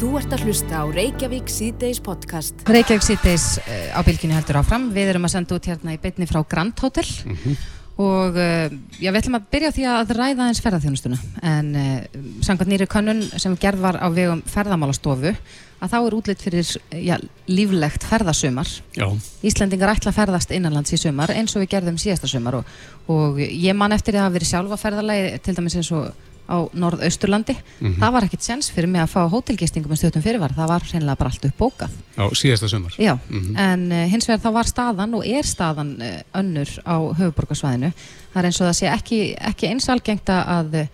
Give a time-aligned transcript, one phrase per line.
[0.00, 2.62] Þú ert að hlusta á Reykjavík síðdeis podcast.
[2.64, 4.86] Reykjavík síðdeis uh, á bylginu heldur áfram.
[4.94, 7.58] Við erum að senda út hérna í bytni frá Grand Hotel mm -hmm.
[8.00, 11.18] og uh, já, við ætlum að byrja á því að ræða eins ferðarþjónustuna.
[11.42, 12.00] En uh,
[12.40, 15.34] samkvæmt nýri könnun sem gerð var á vegum ferðamálastofu
[15.80, 18.68] að þá er útlitt fyrir já, líflegt ferðasumar.
[18.96, 19.04] Já.
[19.44, 22.64] Íslandingar ætla að ferðast innanlands í sumar eins og við gerðum síðasta sumar og,
[23.06, 26.08] og ég man eftir að hafa verið sjálfa ferðarlegi til dæmis eins og
[26.50, 27.98] á norðausturlandi mm -hmm.
[28.00, 31.20] það var ekkert sens fyrir mig að fá hótelgistingum með stjórnum fyrirvar, það var reynilega
[31.20, 33.58] bara allt upp bókað á síðasta sömur Já, mm -hmm.
[33.58, 37.92] en uh, hins vegar þá var staðan og er staðan uh, önnur á höfuborgarsvæðinu
[38.32, 40.86] það er eins og það sé ekki, ekki eins algengt að uh,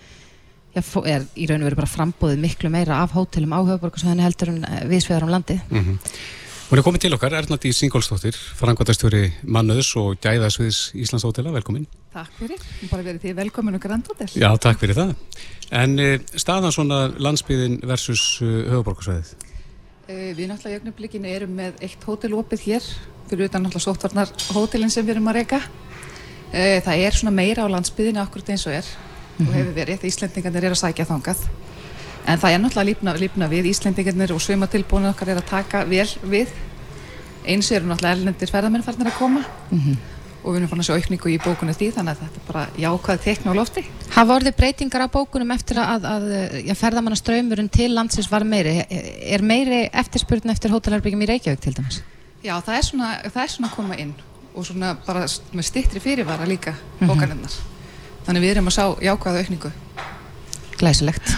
[0.74, 4.48] já, er í raun og veru bara frambóðið miklu meira af hótelum á höfuborgarsvæðinu heldur
[4.48, 5.98] en viðsvegar á landi mm -hmm.
[6.66, 9.20] Hún er komið til okkar, Ernald í Singólstóttir frangværtastjóri
[9.54, 11.84] Mannöðs og Gæðasviðs Íslands hótela, velkomin.
[12.10, 14.26] Takk fyrir, bara verið því velkomin og Grand Hotel.
[14.34, 15.12] Já, takk fyrir það.
[15.78, 19.30] En uh, staðan svona landsbyðin versus uh, höfuborgarsvæðið?
[20.08, 22.90] Uh, við náttúrulega í augnablikinu erum með eitt hótelopið hér
[23.30, 25.62] fyrir utan náttúrulega sóttvarnar hótelin sem við erum að reyka
[26.50, 29.48] Það er svona meira á landsbyðinu akkurat eins og er mm -hmm.
[29.48, 31.46] og hefur verið, Íslendingarnir er að sækja þangað
[32.26, 33.70] en það er náttúrulega lífna, lífna við.
[33.70, 36.52] Íslendingarnir og svömatilbúinu okkar er að taka vel við.
[37.46, 39.42] Eins eru náttúrulega erlendir ferðarmennfarnir að koma.
[39.70, 39.96] Mm -hmm.
[40.42, 42.66] og við erum fann að sjá aukningu í bókunum því þannig að þetta er bara
[42.78, 43.82] jákvæð tekna á lofti.
[44.14, 46.24] Hafa orðið breytingar á bókunum eftir að, að
[46.66, 48.84] já, ferðarmannaströymurinn til landsins var meiri?
[49.26, 52.02] Er meiri eftirspurn eftir hótelherbyggjum í Reykjavík til dæmis?
[52.44, 54.14] Já, það er svona, það er svona að koma inn.
[54.54, 57.50] Og svona bara með stittri fyrirvara líka bókanirnar.
[57.50, 58.24] Mm -hmm.
[58.26, 59.72] þannig við erum að sjá jákvæða aukningu.
[60.78, 61.36] Glæsilegt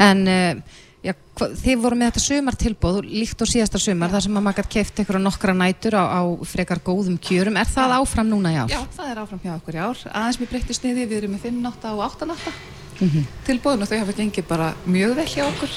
[0.00, 4.46] En uh, já, þið voru með þetta sumartilbóð líkt og síðasta sumar þar sem að
[4.46, 7.60] maður gæti kæft ykkur á nokkra nætur á, á frekar góðum kjörum.
[7.60, 8.72] Er það áfram núna í ár?
[8.72, 10.04] Já, það er áfram hjá okkur í ár.
[10.10, 12.52] Aðeins mér breytti sniði, við erum með 5 nátta og 8 nátta
[13.00, 13.24] mm -hmm.
[13.46, 15.72] tilbóðun og þau hafa gengið bara mjög vel hjá okkur.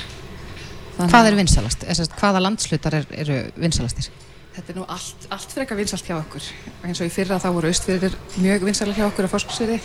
[0.98, 1.12] Þannig...
[1.12, 1.86] Hvað er vinsalast?
[2.20, 4.12] Hvaða landslutar er, eru vinsalastir?
[4.54, 6.44] Þetta er nú allt, allt frekar vinsalt hjá okkur.
[6.86, 9.80] Eins og í fyrra þá voru austfyrir mjög vinsalega hjá okkur á fórskursviði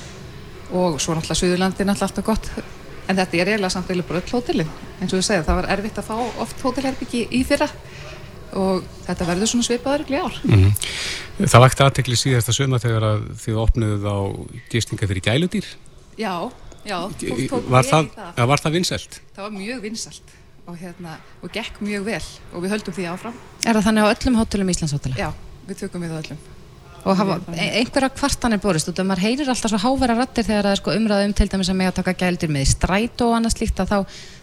[0.77, 2.51] og svo náttúrulega Suðurlandi náttúrulega alltaf gott
[3.09, 4.71] en þetta er eiginlega samt eiginlega bara öll hótelin
[5.01, 7.69] eins og ég segja, það var erfitt að fá oft hótelherbyggi í fyrra
[8.59, 10.73] og þetta verður svona svipaður í ár mm -hmm.
[11.39, 14.19] Það vakti aðtekli síðasta söma þegar þið opnuðuð á
[14.71, 15.67] gistinga fyrir gæludýr
[16.19, 16.51] Já,
[16.85, 16.99] já
[17.69, 18.47] Var það, það.
[18.47, 19.21] var það vinsælt?
[19.37, 20.29] Það var mjög vinsælt
[20.67, 24.13] og, hérna, og gekk mjög vel og við höldum því áfram Er það þannig á
[24.15, 25.17] öllum hótelum Íslandshótela?
[25.17, 25.33] Já,
[25.69, 26.39] við tökum við á öllum
[27.05, 30.75] og hafa einhverja kvartanir borist út og maður heyrir alltaf svo hávera rattir þegar það
[30.75, 33.83] er sko umræðum til dæmis að mig að taka gældir með stræt og annað slíkt
[33.83, 33.99] að þá,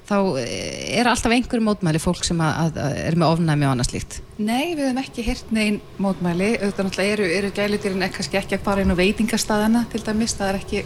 [0.10, 3.74] þá eh, er alltaf einhverju mótmæli fólk sem að, að, að er með ofnæmi og
[3.76, 4.20] annað slíkt.
[4.38, 6.50] Nei, við hefum ekki hirt neyn mótmæli.
[6.60, 10.52] Auðvitað náttúrulega eru, eru gældirinn kannski ekki að fara inn á veitingastæðana til dæmis, það
[10.52, 10.86] er ekki,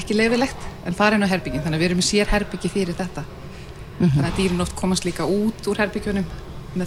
[0.00, 2.96] ekki leifilegt en fara inn á herbyggin, þannig að við erum í sér herbyggi fyrir
[2.98, 3.24] þetta.
[3.96, 4.20] Mm -hmm.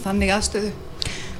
[0.05, 0.69] þannig að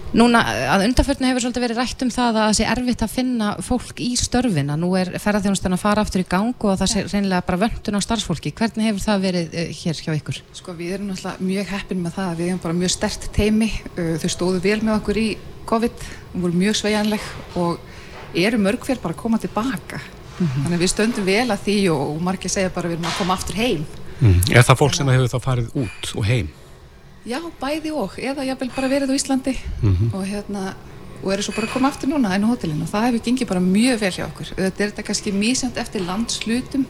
[0.10, 0.40] Núna
[0.74, 4.00] að undarförnu hefur svolítið verið rætt um það að það sé erfitt að finna fólk
[4.02, 4.78] í störfina.
[4.80, 8.02] Nú er ferðarþjónustan að fara aftur í gang og það sé reynilega bara vöndun á
[8.02, 8.54] starfsfólki.
[8.58, 10.42] Hvernig hefur það verið uh, hér hjá ykkur?
[10.58, 12.34] Sko við erum náttúrulega mjög heppin með það.
[12.40, 13.70] Við erum bara mjög stert teimi.
[13.94, 15.28] Uh, þau stóðu vel með okkur í
[15.70, 16.06] COVID.
[16.34, 17.32] Við vorum mjög sveianleg
[17.62, 20.02] og eru mörg fyrir bara að koma tilbaka.
[20.40, 20.64] Mm -hmm.
[20.64, 23.38] Þannig við stöndum vel að því og, og margir segja bara við erum að koma
[23.38, 23.86] aftur heim.
[24.20, 24.42] Mm.
[24.52, 26.50] Er það fólk sem hefur þá farið út og heim?
[27.26, 30.14] Já, bæði og, eða ég vil bara verið á Íslandi mm -hmm.
[30.14, 30.74] og hérna
[31.24, 32.84] og eru svo bara að koma aftur núna inn á hótelinu.
[32.84, 34.48] Og það hefur gengið bara mjög vel hjá okkur.
[34.56, 36.86] Þetta er þetta kannski mísjönd eftir landslutum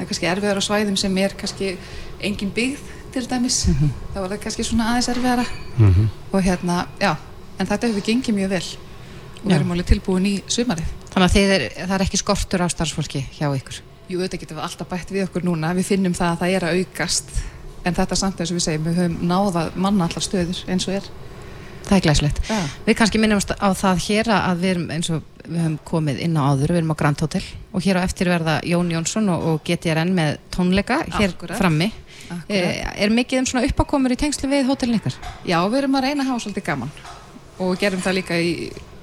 [0.00, 1.74] það er kannski erfiðar á svæðum sem er kannski
[2.24, 3.90] engin byggð til dæmis, mm -hmm.
[4.14, 5.44] þá er það kannski svona aðeins erfiðara.
[5.78, 6.06] Mm -hmm.
[6.32, 7.16] og hérna, já
[7.58, 8.66] en þetta hefur gengið mjög vel.
[9.42, 10.88] Og við erum alveg tilbúin í sumarið.
[11.12, 13.80] Þannig að er, það er ekki skortur á starfsfólki hjá ykkur?
[14.08, 15.74] Jú, þetta getur við alltaf bætt við okkur núna.
[15.74, 17.28] Við finnum það að það er að aukast
[17.84, 21.00] en þetta samt eins og við segjum, við höfum náða manna allar stöður eins og
[21.00, 21.10] er
[21.90, 22.40] Það er glæslegt.
[22.46, 22.58] Ja.
[22.86, 26.36] Við kannski minnumst á það hér að við erum eins og við höfum komið inn
[26.38, 27.42] á áður, við erum á Grand Hotel
[27.72, 31.58] og hér á eftir verða Jón Jónsson og, og GTRN með tónleika hér Akkurat.
[31.58, 31.88] frammi.
[32.28, 32.52] Akkurat.
[32.52, 35.16] Er, er mikið um svona uppákomur í tengslu við hótelin ykkar?
[35.48, 36.94] Já, við erum að reyna að hafa svolítið gaman
[37.60, 38.52] og gerum það líka í,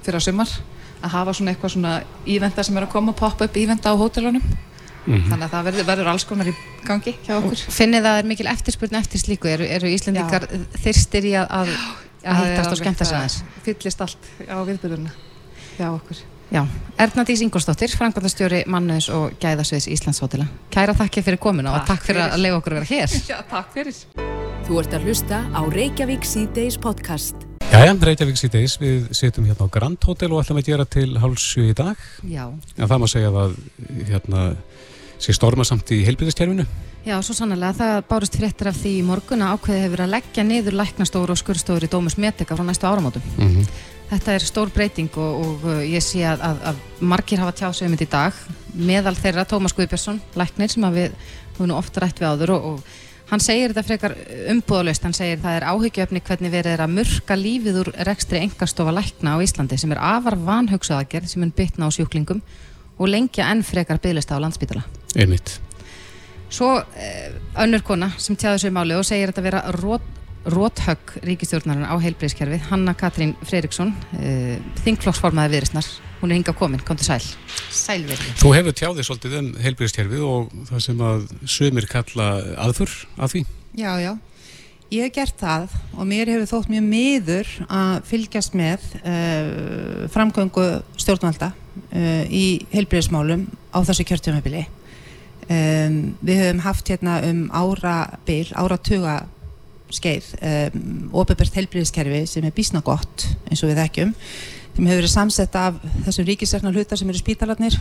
[0.06, 0.54] fyrir að sumar
[1.02, 4.46] að hafa svona eitthvað svona ívenda sem er að koma, pop-up ívenda á hótelunum
[5.08, 5.30] Mm -hmm.
[5.32, 7.62] Þannig að það verður, verður alls konar í gangi hjá okkur.
[7.80, 9.48] Finnir það er mikil eftirspurn eftir slíku?
[9.48, 10.48] Eru, eru Íslandikar
[10.84, 11.70] þyrstir í að, að,
[12.24, 13.38] að hittast og skemmta sig aðeins?
[13.64, 15.14] Fyllist allt á viðbyrjuna
[15.78, 16.18] hjá okkur.
[16.48, 16.64] Já,
[16.98, 20.46] Erna Dís Ingolstóttir, frangvandastjóri Mannus og Gæðasviðs Íslandshótela.
[20.72, 23.16] Kæra þakki fyrir komuna takk og takk fyrir, fyrir að leiða okkur að vera hér.
[23.32, 24.00] Já, takk fyrir.
[24.68, 27.44] Þú ert að hlusta á Reykjavík C-Days podcast.
[27.68, 31.68] Jæja, Reykjavík C-Days, við setjum hérna á Grand Hotel og ætlum að gera til hálfsju
[31.68, 32.00] í dag.
[32.24, 32.46] Já.
[32.78, 33.58] En það má segja að
[34.08, 34.48] hérna
[35.20, 36.66] sé stormasamt í heilbyrðiskerfinu?
[37.08, 40.76] Já, svo sannlega, það bárist fréttir af því í morguna ákveði hefur að leggja niður
[40.82, 43.24] læknastóru og skurðstóru í Dómus Metika frá næstu áramótum.
[43.38, 43.70] Mm -hmm.
[44.10, 47.88] Þetta er stór breyting og, og uh, ég sé að, að, að margir hafa tjásið
[47.88, 48.34] um þetta í dag
[48.74, 51.12] meðal þeirra Tómas Guðbjörnsson, læknir sem við
[51.58, 52.84] höfum ofta rætt við áður og, og
[53.32, 54.16] hann segir þetta frekar
[54.54, 58.96] umbúðalust, hann segir það er áhyggjöfni hvernig verið er að murka lífið úr rekstri engastofa
[58.96, 62.42] lækna á Íslandi sem er afar vanhugsaðagerð sem er bytna á sjúklingum
[62.98, 64.84] og lengja enn frekar bygglista á landsbytala.
[65.16, 65.60] Einmitt.
[66.50, 70.06] Svo eh, önnur kona sem tjáður sér máli og segir þetta að vera rót,
[70.48, 74.56] róthögg ríkistjórnarinn á heilbreyðskerfið Hanna Katrín Freiriksson eh,
[74.86, 75.90] þingflokksformaði viðristnar
[76.22, 77.20] hún er hinga komin, kom til sæl
[77.74, 78.32] Sælverði.
[78.40, 81.28] Þú hefur tjáðið svolítið um heilbreyðskerfið og það sem að
[81.58, 82.30] sömur kalla
[82.64, 83.44] aðfur að því.
[83.78, 84.12] Já, já,
[84.94, 90.68] ég hef gert það og mér hefur þótt mjög miður að fylgjast með uh, framgöngu
[90.98, 93.46] stjórnvalda uh, í heilbreyðsmálum
[93.76, 94.66] á þessu kjörtjumabili
[95.50, 99.20] um, Við höfum haft hérna um árabil, áratuga
[99.94, 100.82] skeið um,
[101.16, 104.16] ofinbært heilbreyðskerfi sem er bísna gott eins og við þekkjum
[104.78, 107.78] sem hefur verið samsett af þessum ríkisregnar hlutar sem eru spítalarnir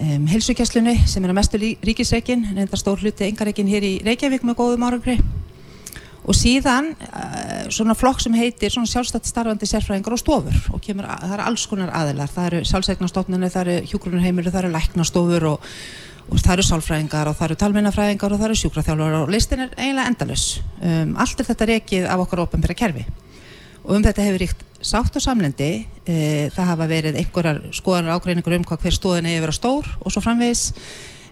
[0.00, 4.44] um, helsukesslunni sem er að mestu ríkisregin en enda stór hluti engaregin hér í Reykjavík
[4.46, 5.16] með góðum árangri.
[6.28, 11.08] Og síðan uh, svona flokk sem heitir svona sjálfstætt starfandi sérfræðingar og stofur og kemur,
[11.08, 12.30] það eru alls konar aðilar.
[12.30, 15.70] Það eru sjálfsegnastofnunni, það eru hjúgrunarheimir það eru læknastofur og
[16.30, 19.72] og það eru sálfræðingar og það eru talmennafræðingar og það eru sjúkraþjálfur og listin er
[19.76, 20.44] eiginlega endalus
[20.78, 23.06] um, allt er þetta rekið af okkar ofnbæra kerfi.
[23.80, 25.70] Og um þetta hefur ríkt sátt og samlendi.
[26.08, 30.12] E, það hafa verið einhverjar skoðanar ágreiningur um hvað hver stóðin að vera stór og
[30.12, 30.70] svo framvegis.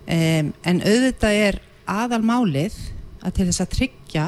[0.08, 0.18] E,
[0.48, 2.76] en auðvitað er aðalmálið
[3.24, 4.26] að til þess að tryggja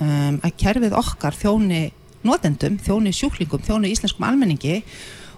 [0.00, 1.82] um, að kerfið okkar þjóni
[2.26, 4.80] notendum, þjóni sjúklingum, þjóni íslenskum almenningi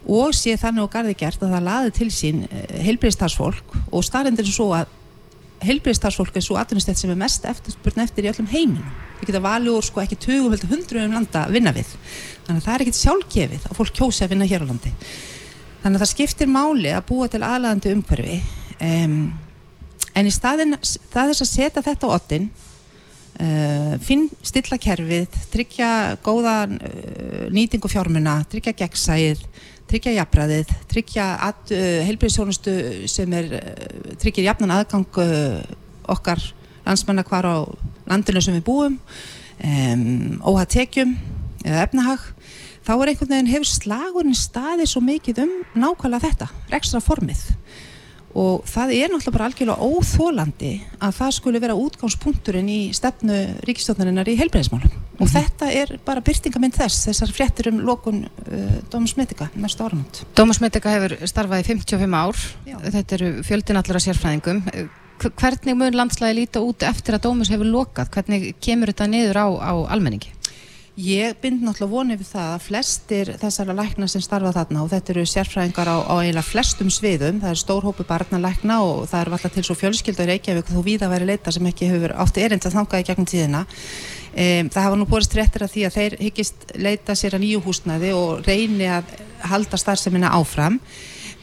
[0.06, 2.42] og sé þannig og garði gert að það laði til sín
[2.82, 4.98] heilbreyðstarfsfólk og staðrendir er svo að
[5.62, 8.86] heilbreyðstarfsfólk er svo atvinnustett sem er mest eftirspurn eftir í öllum heiminn
[9.22, 11.92] við geta valið úr sko ekki 20 heldur 100 um landa að vinna við.
[12.46, 14.92] Þannig að það er ekkert sjálfgefið að fólk kjósi að vinna hér á landi.
[15.82, 18.40] Þannig að það skiptir máli að búa til aðlæðandi umhverfi
[18.88, 19.16] um,
[20.18, 25.92] en í staðin það er að setja þetta á ottin uh, finn stilla kerfið tryggja
[26.26, 29.46] góða uh, nýtingu fjármuna, tryggja gegnsæð
[29.92, 32.74] tryggja jafnræðið, tryggja uh, heilbyrðisjónustu
[33.12, 35.60] sem er uh, tryggir jafnan aðgang uh,
[36.12, 36.40] okkar
[36.86, 37.56] landsmanna hvar á
[38.08, 40.06] landinu sem við búum um,
[40.48, 41.12] óhað tekjum
[41.66, 42.24] eða efnahag
[42.82, 45.52] þá er einhvern veginn hefur slagurinn staðið svo mikið um
[45.84, 47.44] nákvæmlega þetta, rekstra formið
[48.38, 50.72] og það er náttúrulega bara algjörlega óþólandi
[51.04, 53.38] að það skulle vera útgangspunkturinn í stefnu
[53.68, 55.20] ríkistjóðnarinnar í heilbreyðismálum mm -hmm.
[55.20, 55.34] og mhm.
[55.36, 60.60] þetta er bara byrtingamind þess þessar fréttur um lokun uh, Dómus Medica næstu áramönd Dómus
[60.60, 62.36] Medica hefur starfað í 55 ár
[62.66, 62.76] Já.
[62.90, 64.62] þetta eru fjöldin allar að sérfræðingum
[65.30, 69.46] hvernig mun landslægi líta út eftir að Dómus hefur lokað hvernig kemur þetta niður á,
[69.60, 70.32] á almenningi?
[70.92, 75.12] Ég bind náttúrulega vonið við það að flestir þessara lækna sem starfa þarna og þetta
[75.14, 79.54] eru sérfræðingar á, á eiginlega flestum sviðum, það er stórhópu barnalækna og það er alltaf
[79.54, 82.76] til svo fjölskylda í Reykjavík þó víða væri leita sem ekki hefur átti erind að
[82.76, 83.64] þanga í gegnum tíðina.
[83.64, 87.64] Um, það hafa nú borist réttir að því að þeir hyggist leita sér að nýju
[87.64, 89.16] húsnaði og reyni að
[89.48, 90.76] halda starfseminna áfram.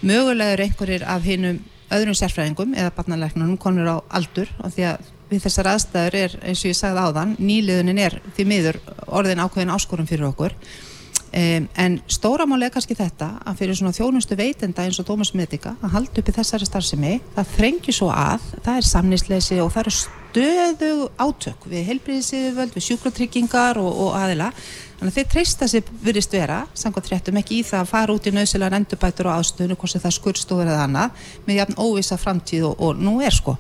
[0.06, 5.16] Mögulega eru einhverjir af hinnum öðrum sérfræðingum eða barnalæknunum konur á aldur og því að
[5.30, 9.74] við þessar aðstæður er eins og ég sagði áðan nýliðunin er því miður orðin ákveðin
[9.76, 15.00] áskorum fyrir okkur um, en stóramáli er kannski þetta að fyrir svona þjónustu veitenda eins
[15.02, 18.90] og Dómas Medica að halda upp í þessari starfsemi það þrengi svo að, það er
[18.90, 24.52] samnisleysi og það eru stöðu átök við helbriðisíðuvöld, við sjúkratryggingar og, og aðila
[25.00, 28.26] Þannig að þeir treysta sér virðist vera, samkvæmt fréttum ekki í það að fara út
[28.28, 32.66] í nöðsilegan endurbætur og ástöðinu, hvort sem það skurðstofur eða annað, með jafn óvisa framtíð
[32.68, 33.56] og, og nú er sko.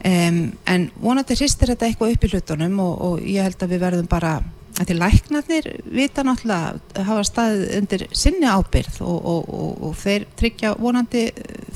[0.00, 3.82] Um, en vonandi hristir þetta eitthvað upp í hlutunum og, og ég held að við
[3.82, 4.38] verðum bara
[4.78, 10.26] að til læknarnir vita náttúrulega hafa staðið undir sinni ábyrð og, og, og, og þeir
[10.38, 11.24] tryggja vonandi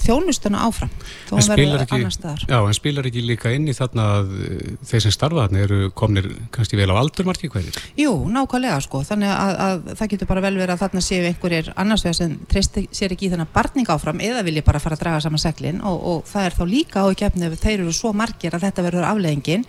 [0.04, 0.92] þjónustuna áfram
[1.28, 2.44] þó að verða annar staðar.
[2.48, 5.80] Já, en spilar ekki líka inn í þarna að eh, þeir sem starfa þarna eru
[5.96, 7.80] komnir kannski vel á aldur margir hverjir?
[7.98, 11.72] Jú, nákvæmlega sko, þannig að, að það getur bara vel verið að þarna séu einhverjir
[11.74, 15.04] annars vegar sem treysti sér ekki í þennan barning áfram eða vilja bara fara að
[15.04, 18.54] draga saman seglinn og það er þá líka á ekki ef þeir eru svo margir
[18.54, 19.66] að þetta verður afleggingin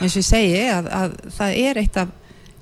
[0.00, 2.16] eins og ég segi að, að það er eitt af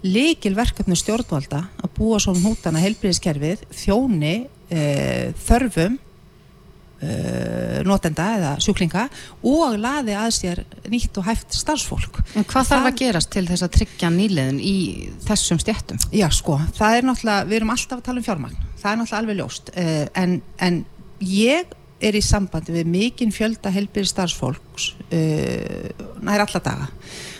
[0.06, 4.34] líkil verkefni stjórnvalda að búa svona hútana heilbríðiskerfið þjóni
[4.70, 4.82] e,
[5.46, 5.96] þörfum
[7.02, 7.08] e,
[7.88, 9.08] notenda eða sjúklinga
[9.42, 12.20] og laði að sér nýtt og hæft starfsfólk.
[12.38, 14.76] En hvað þarf að gerast til þess að tryggja nýliðin í
[15.26, 15.98] þessum stjættum?
[16.14, 19.24] Já sko, það er náttúrulega, við erum alltaf að tala um fjármagn, það er náttúrulega
[19.24, 19.88] alveg ljóst e,
[20.22, 20.80] en, en
[21.24, 25.88] ég er í sambandi við mikinn fjölda helbyrði starfsfólks uh,
[26.22, 26.86] nær alla daga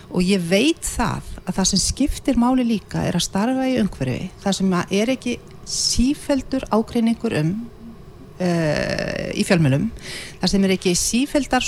[0.09, 4.31] og ég veit það að það sem skiptir máli líka er að starfa í umhverfi.
[4.43, 5.38] Það sem er ekki
[5.69, 7.53] sífeldur ágreiningur um
[8.41, 9.88] uh, í fjölmjölum
[10.41, 11.67] það sem er ekki sífeldar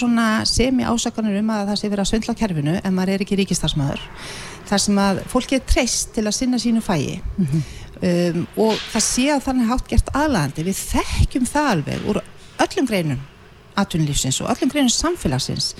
[0.48, 3.38] semi ásakanur um að það sé verið að svindla á kerfinu en maður er ekki
[3.40, 4.04] ríkistarsmaður
[4.70, 7.20] það sem að fólki er treyst til að sinna sínu fæi.
[7.36, 7.62] Mm -hmm.
[8.10, 12.22] um, og það sé að þannig hátt gert aðlæðandi við þekkjum það alveg úr
[12.64, 13.20] öllum greinum
[13.74, 15.74] atvinnulífsins og öllum greinum samfélagsins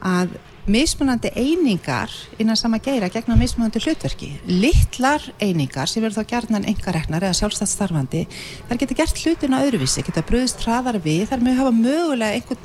[0.00, 0.38] að
[0.68, 4.30] mismunandi einingar innan sama geira gegna mismunandi hlutverki.
[4.48, 8.24] Littlar einingar sem verður þá gerðnan engareknar eða sjálfstætt starfandi
[8.68, 12.60] þar getur gert hlutina öðruvísi, getur bröðist hraðar við, þar mögur hafa mögulega einhver,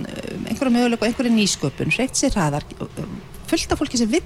[0.50, 2.68] einhverja mögulega og einhverja nýsköpun hreitt sér hraðar
[3.50, 4.24] fullt af fólki sem vill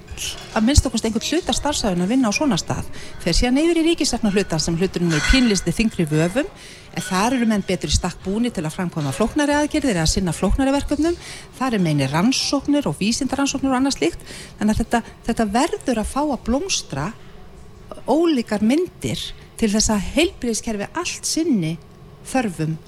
[0.56, 2.88] að minnst okkast einhvern hluta starfsæðun að vinna á svona stað.
[3.24, 6.48] Þeir séu neyður í ríkisefna hlutar sem hluturinn er pínlisti þingri vöfum
[6.94, 10.34] en þar eru menn betur í stakk búni til að framkvæma flóknari aðgerðir eða sinna
[10.34, 11.16] flóknari verkefnum.
[11.58, 14.24] Þar er meini rannsóknir og vísindarannsóknir og annað slíkt.
[14.58, 17.10] Þannig að þetta, þetta verður að fá að blómstra
[18.08, 19.22] ólíkar myndir
[19.58, 21.76] til þess að heilbríðiskerfi allt sinni
[22.28, 22.78] þörfum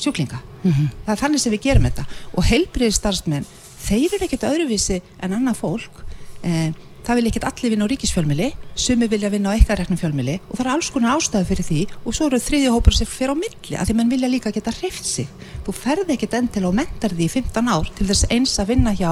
[0.00, 0.40] sjúklinga.
[0.64, 0.88] Mm -hmm.
[1.04, 2.04] það er þannig sem við gerum þetta.
[2.34, 3.46] Og heilbríðistarfsmenn
[3.84, 6.02] þeir eru ekkert öðruvísi en annað fólk.
[6.44, 6.72] Eh,
[7.04, 8.50] það vil ekkert allir vinna á ríkisfjölmili
[8.80, 12.16] sumi vilja vinna á eitthvað fjölmili og það er alls konar ástæðu fyrir því og
[12.16, 15.04] svo eru þriðja hópur sem fyrir á milli að því mann vilja líka geta hreift
[15.04, 15.28] sig.
[15.66, 18.94] Þú ferði ekkert endil og mentar því í 15 ár til þess eins að vinna
[18.96, 19.10] hjá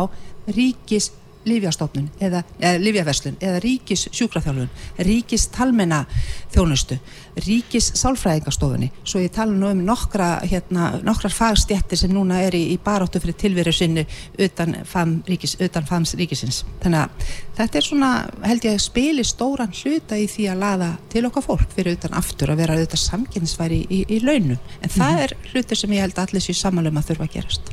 [0.57, 1.11] ríkis
[1.49, 4.70] Lífjastofnun eða, eða Lífjaverslun eða Ríkis sjúkraþjálfun,
[5.06, 6.04] Ríkis talmenna
[6.52, 6.99] þjónustu,
[7.46, 12.62] Ríkis sálfræðingastofunni, svo ég tala nú um nokkra, hérna, nokkrar fagstjættir sem núna er í,
[12.75, 14.04] í baróttu fyrir tilveru sinni
[14.38, 16.62] utan, fam, ríkis, utan fams ríkisins.
[16.84, 18.12] Þannig að þetta er svona,
[18.46, 22.18] held ég að spili stóran hluta í því að laða til okkar fólk fyrir utan
[22.20, 25.22] aftur að vera auðvitað samkynnsværi í, í, í launum, en það mm -hmm.
[25.25, 27.72] er hluti sem ég held að allir sér samanlum að þurfa að gerast.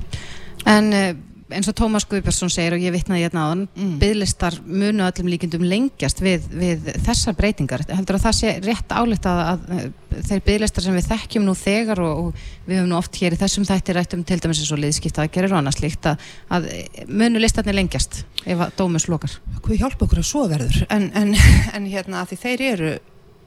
[0.67, 1.11] En uh,
[1.56, 3.96] eins og Tómas Guðbjörnsson segir og ég vittnaði hérna á hann mm.
[4.01, 7.84] bygglistar munu öllum líkindum lengjast við, við þessar breytingar.
[7.89, 12.03] Heldur að það sé rétt álegt að, að þeir bygglistar sem við þekkjum nú þegar
[12.06, 14.82] og, og við höfum nú oft hér í þessum þætti rættum til dæmis eins og
[14.84, 16.70] liðskipta að gera rána slíkt að, að
[17.10, 20.84] munu listarnir lengjast ef að dómus lokar Hvað hjálpa okkur að svo verður?
[20.94, 21.34] En, en,
[21.75, 22.98] en hérna að því þeir eru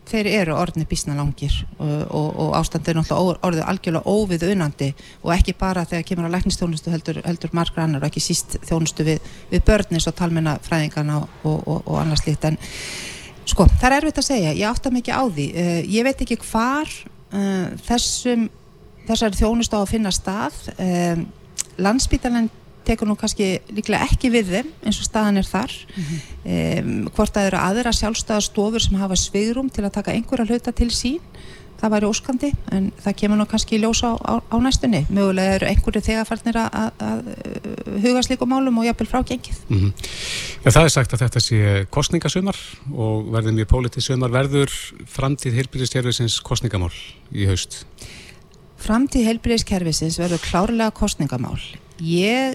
[0.09, 4.90] þeir eru orðinni bísna langir og, og, og ástandur náttúrulega orðið algjörlega óvið unandi
[5.23, 9.06] og ekki bara þegar kemur á læknistjónustu heldur, heldur margra annar og ekki síst þjónustu
[9.06, 12.59] við, við börnis og talmenna fræðingana og, og annars líkt en
[13.49, 15.47] sko það er erfitt að segja, ég átta mikið á því.
[15.52, 16.90] Uh, ég veit ekki hvar
[17.35, 18.49] uh, þessum
[19.09, 20.59] þessari þjónustu á að finna stað.
[20.76, 21.25] Uh,
[21.82, 22.50] landsbítalan
[22.86, 25.72] tekur nú kannski líklega ekki við þeim eins og staðan er þar.
[25.72, 26.20] Mm -hmm.
[26.84, 30.90] um, hvort að eru aðra sjálfstæðastofur sem hafa svigrum til að taka einhverja hluta til
[30.90, 31.20] sín
[31.82, 35.02] það væri óskandi en það kemur nú kannski í ljósa á, á, á næstunni.
[35.10, 37.30] Mögulega eru einhverju þegarfarnir að, að
[38.04, 39.58] huga slíku málum og jafnvel frágengið.
[39.68, 39.92] Mm -hmm.
[40.64, 42.58] ja, Það er sagt að þetta sé kostningasumar
[42.94, 44.70] og verður mjög pólitísumar verður
[45.06, 46.94] framtíð heilbyrðiskerfisins kostningamál
[47.34, 47.84] í haust?
[48.78, 51.58] Framtíð heilbyrðiskerfisins verður klárlega kostningamál
[51.98, 52.54] ég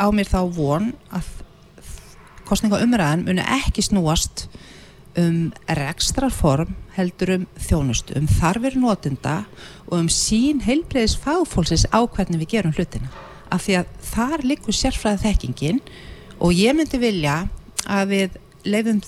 [0.00, 1.28] á mér þá von að
[2.48, 4.46] kostningaumræðan muni ekki snúast
[5.18, 9.44] um rekstrarform heldur um þjónustu, um þarfir notunda
[9.88, 13.10] og um sín heilbreyðis fagfólksins á hvernig við gerum hlutina.
[13.50, 15.80] Af því að þar likur sérfræðið þekkingin
[16.38, 17.42] og ég myndi vilja
[17.90, 19.00] að við leifum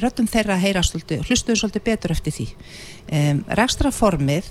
[0.00, 2.46] röttum þeirra að heyra svolítið, hlustuðu svolítið betur eftir því.
[3.12, 4.48] Um, rekstrarformið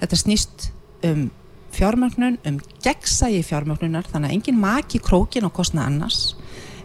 [0.00, 0.70] þetta snýst
[1.06, 1.28] um
[1.74, 6.34] fjármögnun, um gegnsægi fjármögnunar þannig að enginn maki krókin á kostna annars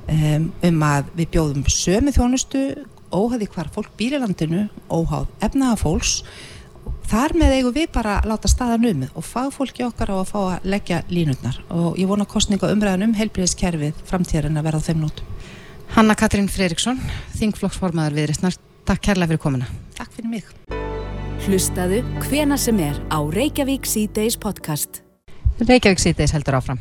[0.09, 2.65] um, um að við bjóðum sömu þjónustu
[3.15, 6.17] óhæði hvar fólk býr í landinu óháð efnaða fólks.
[7.05, 10.31] Þar með eigum við bara að láta staðan um og fá fólki okkar á að
[10.31, 15.05] fá að leggja línutnar og ég vona kostninga umræðan um heilbríðiskerfið framtíðarinn að verða þeim
[15.05, 15.31] nótum.
[15.95, 16.99] Hanna Katrín Freiriksson,
[17.37, 18.57] þingflokksformaður viðristnar,
[18.89, 20.94] takk kærlega fyrir komina Takk fyrir mig
[21.45, 25.03] Hlustaðu hvena sem er á Reykjavík C-Days podcast.
[25.61, 26.79] Reykjavík C-Days heldur áfram.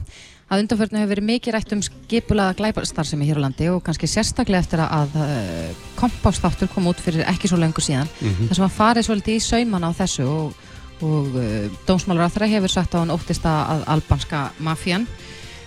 [0.48, 4.62] Að undanförnu hefur verið mikið rætt um skipulaða glæbarstarfsemi hér á landi og kannski sérstaklega
[4.64, 8.08] eftir að uh, kompástáttur kom út fyrir ekki svo lengur síðan.
[8.08, 8.48] Mm -hmm.
[8.48, 10.56] Þess að maður farið svolítið í sauman á þessu og,
[11.04, 15.06] og uh, dómsmálur á þeirra hefur sagt á hann óttist að albanska mafjan,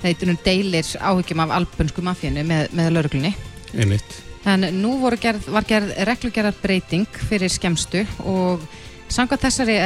[0.01, 3.35] þeir deilir áhyggjum af albansku mafjanu með, með lauruglunni.
[3.77, 4.23] Einmitt.
[4.47, 8.63] En nú gerð, var gerð reglugerðar breyting fyrir skemstu og
[9.07, 9.77] Samkvæmt þessari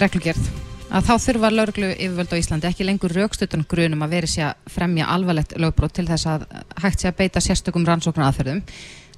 [0.00, 0.46] reglugjörð
[0.88, 4.72] að þá þurfa lauruglu yfirvöld á Íslandi ekki lengur raukstutan grunum að veri sér að
[4.72, 6.46] fremja alvarlegt lögbrót til þess að
[6.80, 8.62] hægt sér að beita sérstökum rannsóknar aðferðum.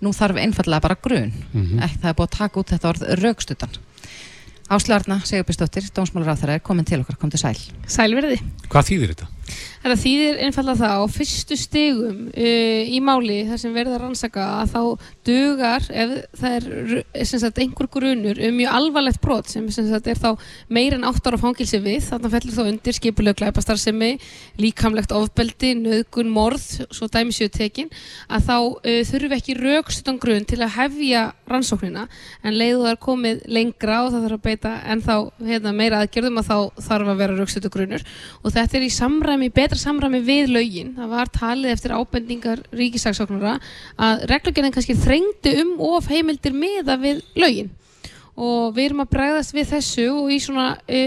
[0.00, 1.32] Nú þarf einfallega bara grun.
[1.52, 1.84] Mm -hmm.
[1.84, 3.70] Ekki það er búið að taka út þetta orð raukstutan.
[4.70, 7.58] Áslarna Sigurbjörnsdóttir, dómsmálaráþara er komin til okkar, kom til sæl.
[7.86, 8.38] Sælverði.
[8.68, 9.26] Hvað þýðir þetta?
[9.80, 14.46] Það þýðir einfallega það á fyrstu stegum uh, í máli þar sem verður að rannsaka
[14.60, 14.82] að þá
[15.26, 20.34] dugar ef það er sagt, einhver grunur um mjög alvarlegt brot sem sagt, er þá
[20.68, 24.10] meir en 8 ára fangilsi við, þannig fellur þá undir skipulega glæpastarðsemi,
[24.60, 27.88] líkamlegt ofbeldi, nöðgun, morð, svo dæmisjöu tekin,
[28.28, 32.06] að þá uh, þurfum ekki raukstutan grun til að hefja rannsóknina
[32.44, 35.14] en leiðu það er komið lengra og það þarf að beita en þá
[35.46, 38.04] hérna, meira aðgerðum að þá þarf að vera raukstutu grunur.
[38.44, 40.94] Og þetta er í samræmi betur betra samræmi við lögin.
[40.98, 43.58] Það var talið eftir ábendingar ríkisagsóknara
[43.96, 47.70] að reglugjörðin kannski þrengdi um of heimildir meða við lögin
[48.40, 51.00] og við erum að bregðast við þessu og í svona, e,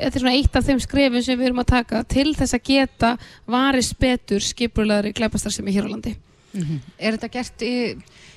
[0.00, 2.64] þetta er svona eitt af þeim skrefum sem við erum að taka til þess að
[2.70, 3.10] geta
[3.46, 6.16] varist betur skipurlegaðri glæpastar sem er hér á landi.
[6.54, 6.78] Mm -hmm.
[6.98, 7.74] Er þetta gert í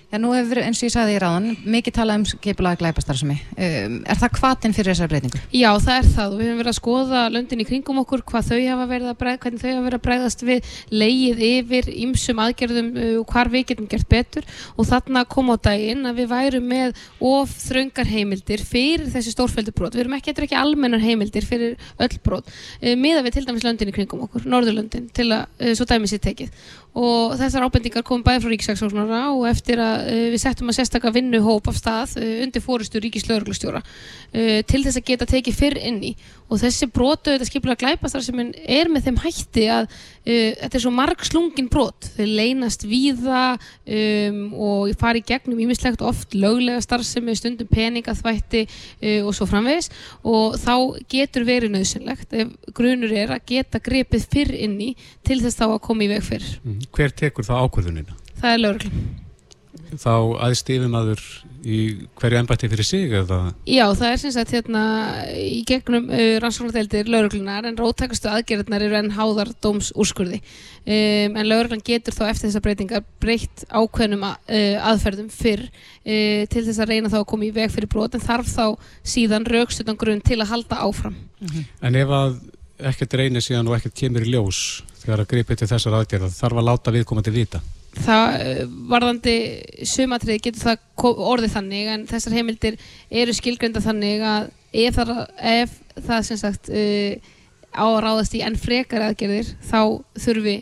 [0.07, 3.35] Já, nú hefur, eins og ég sagði í ráðan, mikið talað um skipulaði glæpastarðsemi.
[3.59, 5.41] Um, er það hvaðinn fyrir þessar breytingu?
[5.51, 8.47] Já, það er það og við hefum verið að skoða löndin í kringum okkur, hvað
[8.47, 10.71] þau hafa verið að bregða, hvernig þau hafa verið að bregðast við
[11.03, 14.47] leið yfir ímsum aðgerðum uh, og hvar við getum gert betur
[14.77, 19.75] og þarna kom á daginn að við værum með of þröngar heimildir fyrir þessi stórfældu
[19.75, 19.91] brot.
[19.91, 22.47] Við erum ekki, ekki almennar heimildir fyrir öll brot,
[22.79, 26.15] uh, miða við til dæmis löndin í kringum okkur, Norðurlöndin, til að uh, svo dæmis
[26.15, 26.55] ég tekið
[26.97, 29.96] og þessar ábendingar kom bæði frá Ríkisæksóknara og eftir að
[30.33, 35.07] við settum að sérstakka vinnuhóp af stað uh, undir fórustu Ríkislauglustjóra uh, til þess að
[35.11, 36.13] geta tekið fyrr inn í.
[36.47, 39.89] Og þessi brotu, þetta skiplega glæpastar sem er með þeim hætti að
[40.27, 42.07] þetta er svo marg slungin brot.
[42.15, 48.63] Þau leynast víða um, og fari gegnum ímislegt oft löglega starfsemi, stundum peningaþvætti
[49.27, 49.91] og svo framvegis.
[50.27, 54.93] Og þá getur verið nöðsynlegt ef grunur er að geta grepið fyrr inn í
[55.27, 58.19] til þess þá að koma í veg fyrr mm hver tekur það ákvörðunina?
[58.41, 59.26] Það er lögurklum.
[59.95, 60.13] Þá
[60.43, 61.21] aðeins yfirmaður
[61.67, 61.77] í
[62.19, 63.37] hverju ennbætti fyrir sig eða?
[63.67, 64.81] Já, það er sem sagt hérna
[65.39, 70.41] í gegnum uh, rannsóknardeildir lauruglunar en róttakastu aðgerðnar eru enn háðar dóms úrskurði.
[70.83, 76.43] Um, en lauruglan getur þá eftir þessa breytingar breytt ákveðnum að, uh, aðferðum fyrr uh,
[76.51, 79.47] til þess að reyna þá að koma í veg fyrir brot en þarf þá síðan
[79.47, 81.17] raukstutan grunn til að halda áfram.
[81.39, 81.71] Mm -hmm.
[81.87, 82.37] En ef að
[82.91, 86.61] ekkert reynir síðan og ekkert kemur í ljós þegar að gripa til þessar aðgerða þarf
[86.61, 87.61] að láta viðkomandi vita
[87.97, 89.35] Það eh, varðandi
[89.87, 92.77] sumatrið getur það orðið þannig en þessar heimildir
[93.09, 95.75] eru skilgrönda þannig að ef það, ef
[96.07, 97.35] það sem sagt uh,
[97.73, 99.79] á að ráðast í enn frekar aðgerðir þá
[100.19, 100.57] þurfi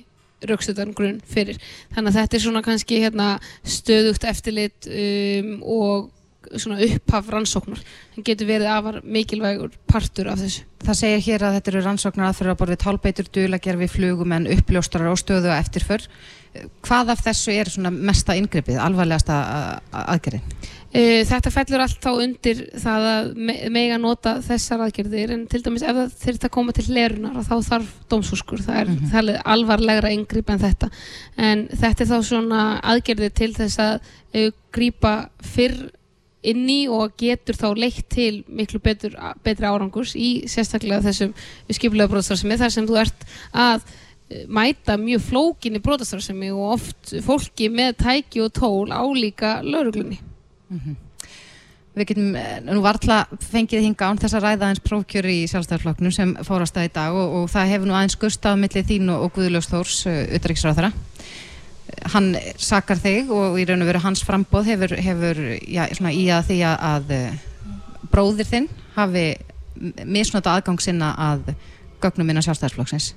[0.46, 1.58] raukstutan grunn fyrir.
[1.96, 3.30] Þannig að þetta er svona kannski hérna,
[3.66, 6.12] stöðugt eftirlit um, og
[6.54, 7.82] upphaf rannsóknar
[8.16, 10.64] það getur verið afar mikilvægur partur af þessu.
[10.86, 15.14] Það segir hér að þetta eru rannsóknar aðferður að borðið tálbeitur, dulagerfi, flugum en uppljóstarar
[15.14, 16.10] og stöðu og eftirför
[16.86, 19.38] hvað af þessu er svona mesta yngrippið, alvarlegasta
[20.06, 20.44] aðgerðin?
[20.96, 23.32] E, þetta fellur allt þá undir það að
[23.76, 27.56] mega nota þessar aðgerðir en til dæmis ef það þurft að koma til lerunar þá
[27.68, 29.42] þarf dómsúskur, það er, mm -hmm.
[29.56, 30.92] alvarlegra yngripp en þetta
[31.50, 35.90] en þetta er þá svona aðgerðir til þess að uh, grípa fyrr
[36.52, 41.34] inn í og getur þá leitt til miklu betur, betri árangurs í sérstaklega þessum
[41.70, 43.88] skipilega brotastarfsemi þar sem þú ert að
[44.30, 50.20] eh, mæta mjög flókinni brotastarfsemi og oft fólki með tæki og tól álíka lauruglunni.
[50.70, 50.96] Mm -hmm.
[51.96, 56.12] Við getum eh, nú vartla fengið hinga án þess að ræða eins prófkjör í sjálfstæðarflokknum
[56.12, 59.22] sem fórast að í dag og, og það hefur nú aðeins gustað millir þín og,
[59.24, 60.92] og Guðlaug Stórs, utryggsráðara
[62.14, 66.50] hann sakar þig og í raun og veru hans frambóð hefur, hefur já, í að
[66.50, 67.38] því að, eh,
[68.12, 69.28] bróðir þinn hafi
[70.06, 71.54] misnóta aðgang sinna að
[72.02, 73.14] gögnum innan sjálfstæðarsflokksins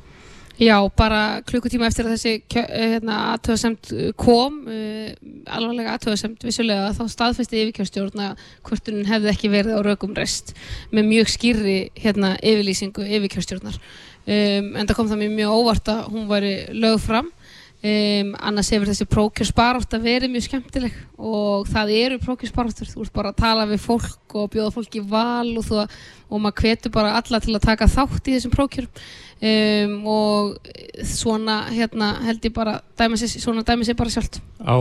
[0.59, 5.13] Já, bara klukkutíma eftir að þessi eh, hérna, aðtöðasemt kom uh,
[5.55, 10.57] alvarlega aðtöðasemt vissulega þá staðfæsti yfirkjörstjórn að hvortunin hefði ekki verið á rögum rest
[10.91, 13.79] með mjög skýrri hérna, yfirlýsingu yfirkjörstjórnar.
[14.27, 17.31] Um, en það kom það mjög óvart að hún væri lögð fram
[17.79, 23.15] Um, annars hefur þessi prókjörsbarátt að verið mjög skemmtileg og það eru prókjörsbaráttur, þú ert
[23.15, 25.85] bara að tala við fólk og bjóða fólk í val og, þú,
[26.27, 30.59] og maður hvetur bara alla til að taka þátt í þessum prókjörum um, og
[31.07, 34.43] svona hérna, held ég bara dæmis, svona dæmis er bara sjálft.
[34.59, 34.75] Á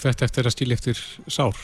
[0.00, 1.60] þetta eftir að stíli eftir sár?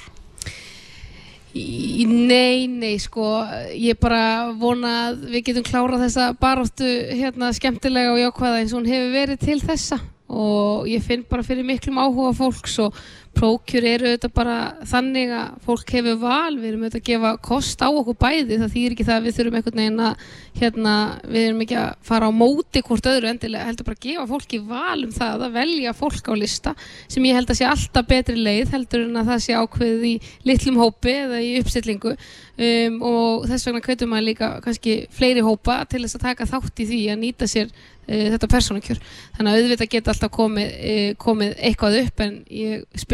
[1.56, 3.40] Í, nei, nei, sko
[3.72, 8.82] ég bara vona að við getum klárað þessa baráttu hérna skemmtilega og jákvæða eins og
[8.82, 12.96] hún hefur verið til þessa og ég finn bara fyrir miklum áhuga fólks og
[13.36, 14.56] prókjur eru auðvitað bara
[14.88, 18.74] þannig að fólk hefur val, við erum auðvitað að gefa kost á okkur bæði, það
[18.76, 20.26] þýr ekki það að við þurfum einhvern veginn að,
[20.60, 24.28] hérna, við erum ekki að fara á móti hvort öðru endilega, heldur bara að gefa
[24.32, 26.74] fólki val um það að velja fólk á lista
[27.08, 30.14] sem ég held að sé alltaf betri leið heldur en að það sé ákveðið í
[30.48, 32.16] litlum hópi eða í uppstillingu.
[32.52, 36.82] Um, og þess vegna kautum maður líka kannski fleiri hópa til þess að taka þátt
[36.84, 39.00] í því að nýta sér uh, þetta persónakjör.
[39.38, 41.54] Þannig að auðvitað geta alltaf komið, uh, komið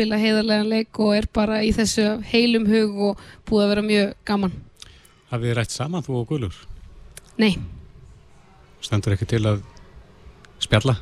[0.09, 4.15] spila heiðarlegan leik og er bara í þessu heilum hug og búið að vera mjög
[4.25, 4.55] gaman.
[5.29, 6.57] Hafið þið rætt saman þú og Guðlur?
[7.37, 7.59] Nei.
[8.81, 9.61] Stendur ekki til að
[10.65, 10.97] spjalla?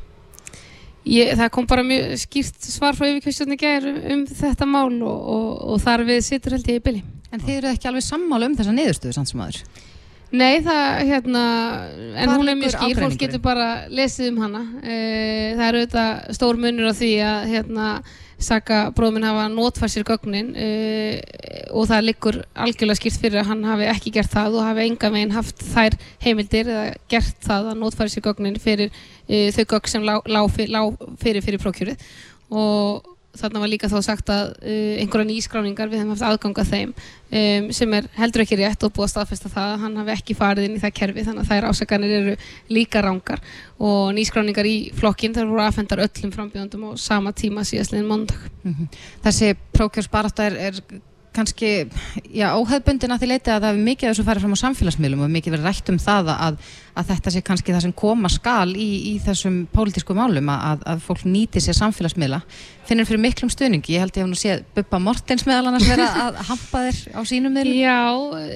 [1.07, 5.49] Ég, það kom bara mjög skýrt svar frá yfirkvæmstjórni gæri um þetta mál og, og,
[5.71, 7.05] og þar við sittur held ég í bylli.
[7.31, 9.63] En þið eru ekki alveg sammála um þessa niðurstöðu samt sem aður?
[10.35, 11.43] Nei, það, hérna,
[11.95, 14.67] en Hvar hún er mjög skýr, fólk getur bara lesið um hana.
[14.83, 14.97] E,
[15.55, 17.91] það eru auðvitað stór munur á því að, hérna,
[18.37, 20.67] Saka bróðminn hafa notfært sér gögnin e,
[21.73, 25.11] og það liggur algjörlega skýrt fyrir að hann hafi ekki gert það og hafi enga
[25.15, 28.93] veginn haft þær heimildir eða gert það að notfært sér gögnin fyrir
[29.25, 30.81] e, þau gögn sem lá, lá, lá
[31.23, 32.05] fyrir fyrir prókjörið
[32.53, 36.71] og þarna var líka þá sagt að uh, einhverja nýskráningar við hefum haft aðgang að
[36.73, 40.15] þeim um, sem er heldur ekki rétt og búið að staðfesta það að hann hafi
[40.17, 42.37] ekki farið inn í það kerfi þannig að þær ásakanir eru
[42.73, 43.43] líka rángar
[43.77, 48.41] og nýskráningar í flokkin þar voru aðfendar öllum frambjöndum á sama tíma síðastliðin mondag.
[49.25, 51.05] Þessi prókjörsbarátta er, er
[51.37, 51.71] kannski
[52.33, 55.27] já, óhefbundin að því leiti að það hefur mikið af þessu farið fram á samfélagsmiðlum
[55.27, 56.59] og mikið verið rætt um það að,
[56.97, 61.05] að þetta sé kannski það sem koma skal í, í þessum pólitísku málum að, að
[61.07, 62.43] fólk nýti sér samfélagsmiðla
[62.87, 66.07] finnir fyrir miklum stuðningi, ég held ég hef nú séð Bubba Mortens meðal annars vera
[66.27, 67.79] að hampa þér á sínum miðlum.
[67.81, 67.99] Já,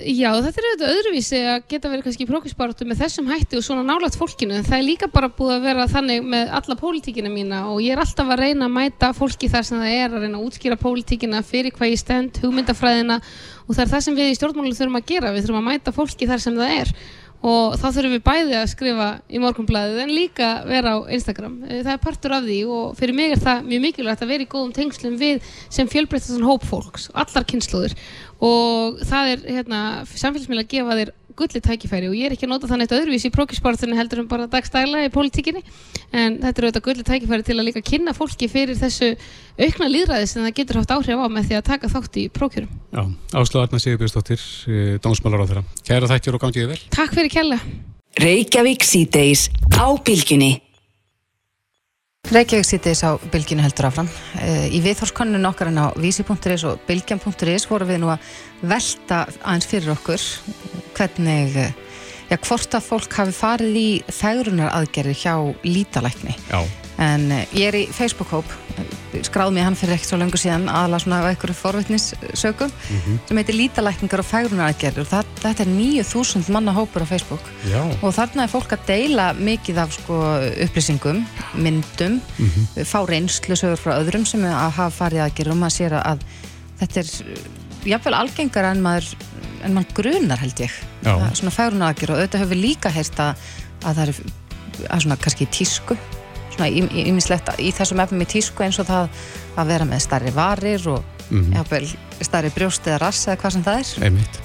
[0.06, 3.66] já, þetta er auðvitað öðruvísi að geta verið kannski í prókvísbaráttu með þessum hætti og
[3.66, 7.32] svona nálægt fólkinu en það er líka bara búið að vera þannig með alla pólitíkina
[7.32, 10.26] mína og ég er alltaf að reyna að mæta fólki þar sem það er að
[10.26, 13.18] reyna að útskýra pólitíkina fyrir hvað ég stend, hugmyndafræðina
[13.66, 15.94] og það er það sem við í stjórnmálum þurfum að gera, við þurfum að mæta
[15.94, 16.94] fólki þar sem það er
[17.40, 21.54] og þá þurfum við bæði að skrifa í morgunblæðið en líka vera á Instagram.
[21.64, 24.44] Eh, Það er partur af því og fyrir mig er það mjög mikilvægt að vera
[24.44, 25.40] í góðum tengslum við
[25.72, 27.96] sem fjölbreyttastan hóp fólks, allar kynnslóðir
[28.44, 32.52] og það er hérna, samfélagsmiðla að gefa þér gulli tækifæri og ég er ekki að
[32.52, 35.62] nota það neitt öðruvísi í prókisportinu heldur en bara dagstæla í pólitíkinni
[36.12, 39.12] en þetta er auðvitað gulli tækifæri til að líka kynna fólki fyrir þessu
[39.60, 42.72] aukna líðræði sem það getur haft áhrif á með því að taka þátt í prókjörum.
[42.94, 43.02] Já,
[43.40, 44.46] Áslu Arna Sigurbjörnsdóttir,
[45.04, 45.66] dómsmálar á þeirra.
[45.86, 46.80] Kæra þættir og gangið vel.
[46.94, 47.60] Takk fyrir kella.
[52.28, 54.08] Reykjavík síðdeis á bylginu heldur áfram.
[54.38, 58.20] Eh, Í viðhorskonnun okkar en á vísi.is og bylgjan.is vorum við nú að
[58.62, 60.20] velta aðeins fyrir okkur
[60.94, 61.72] hvernig, eh,
[62.30, 66.36] já, hvort að fólk hafi farið í þægrunar aðgerði hjá lítalækni.
[66.52, 66.62] Já,
[67.00, 68.44] En eh, ég er í Facebook-hóp,
[69.26, 72.68] skráð mér hann fyrir ekkert svo lengur síðan aðalega svona af einhverju forvitnissöku
[73.28, 77.48] sem heitir lítalækningar og fægrunar aðgerði og það, þetta er 9000 manna hópur á Facebook.
[77.70, 80.20] Já, og þarna er fólk að deila mikið af sko,
[80.66, 81.24] upplýsingum,
[81.58, 82.20] myndum
[82.86, 86.22] fá reynslu sögur frá öðrum sem hafa farið aðgerð og maður sér að
[86.80, 87.10] þetta er
[87.94, 89.10] jafnvel algengar en maður,
[89.66, 90.78] en maður grunar held ég.
[91.02, 93.50] Svona færun aðgerð og auðvitað hefur líka heyrst að,
[93.84, 94.14] að það er
[94.88, 95.96] að svona kannski tísku
[96.68, 99.08] ímislegt í þessum efnum í tísku eins og það
[99.56, 101.52] að vera með starri varir og Mhm.
[101.54, 101.86] jafnvel
[102.26, 104.38] starri brjóst eða rass eða hvað sem það er einmitt.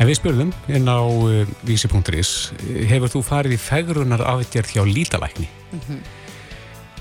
[0.00, 2.52] En við spurðum inn á uh, vísi.is,
[2.88, 5.46] hefur þú farið í fegrunar aðgerð hjá lítalækni?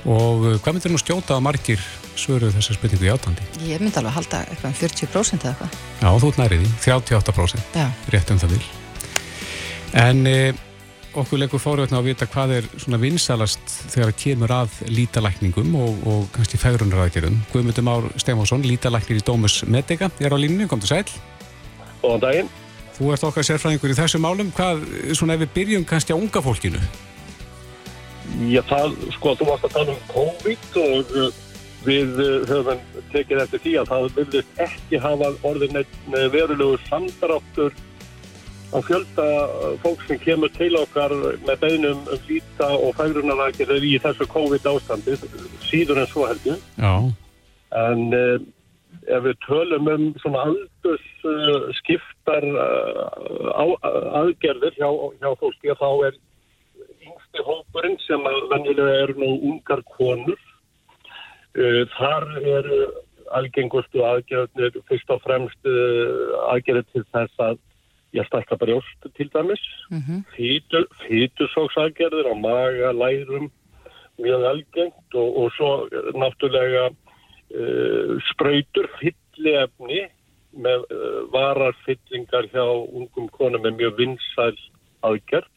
[0.04, 1.80] Og uh, hvað myndir nú skjóta að margir
[2.20, 3.46] svöruðu þessa spurningu í átandi?
[3.72, 5.72] ég myndi alveg halda eitthvað um 40% eða eitthvað
[6.04, 7.88] Já, þú ert nærið í, 38%, Já.
[8.12, 8.64] rétt um það vil.
[10.04, 10.54] En uh,
[11.20, 16.02] okkur leikur fóröfna að vita hvað er svona vinsalast þegar það kemur að lítalækningum og,
[16.10, 17.38] og kannski fegrunar aðgerðum.
[17.54, 21.06] Guðmundur Már Stefánsson, lítalæknir í Dómus Medica, er á línunni, kom til sæl.
[22.02, 22.52] Góðan daginn.
[22.94, 24.52] Þú ert okkar sérfræðingur í þessum málum.
[24.54, 24.84] Hvað,
[25.18, 26.82] svona ef við byrjum kannski á unga fólkinu?
[28.50, 31.32] Já, það, sko, þú varst að tala um COVID og uh,
[31.86, 36.78] við uh, höfum tekið eftir því að það vilist ekki hafa orðin neitt með verulegu
[36.88, 37.76] samdráttur
[38.74, 41.14] á fjölda uh, fólk sem kemur til okkar
[41.46, 45.18] með beinum um líta og fægrunarækir í þessu COVID ástandi,
[45.62, 46.60] síður en svo heldur.
[47.74, 48.38] En uh,
[49.08, 53.66] ef við tölum um svona aldurs uh, skiptar uh, á,
[54.22, 54.90] aðgerðir hjá,
[55.22, 56.20] hjá fólki þá er
[57.04, 60.40] yngsti hópurinn sem að venjulega eru nú ungar konur.
[61.54, 62.80] Uh, þar eru
[63.34, 67.62] algengustu aðgerðir fyrst og fremst uh, aðgerðir til þess að
[68.14, 69.64] ég stækka brjóst til dæmis.
[69.90, 70.24] Mhm.
[70.36, 73.50] Fítu, fítusóksaðgerðir á maga, lærum
[74.22, 80.04] mjög algengt og, og svo eh, náttúrulega uh, spröytur fyllefni
[80.54, 82.62] með uh, vararfyllingar hjá
[82.94, 84.54] ungum konum er mjög vinsæl
[85.04, 85.50] aðgerð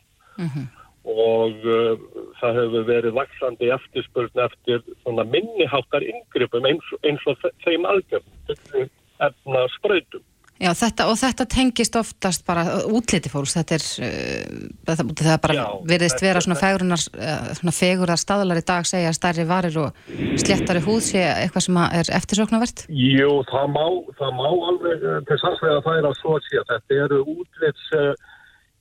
[1.06, 1.96] og uh,
[2.40, 8.88] það hefur verið vaksandi eftirspurn eftir svona minniháttar yngrippum eins, eins og þe- þeim aðgerðum,
[9.20, 10.24] efna spröytum.
[10.56, 15.66] Já, þetta, og þetta tengist oftast bara útliti fólks, þetta er uh, það, það bara
[15.90, 20.06] virðist vera svona fegrunar, uh, svona fegurðar staðlar í dag segja stærri varir og
[20.40, 23.84] sléttari húð sé eitthvað sem er eftirsóknarvert Jú, það má,
[24.16, 28.12] það má alveg eh, til sannslega færa svo að sé að þetta eru útlits uh,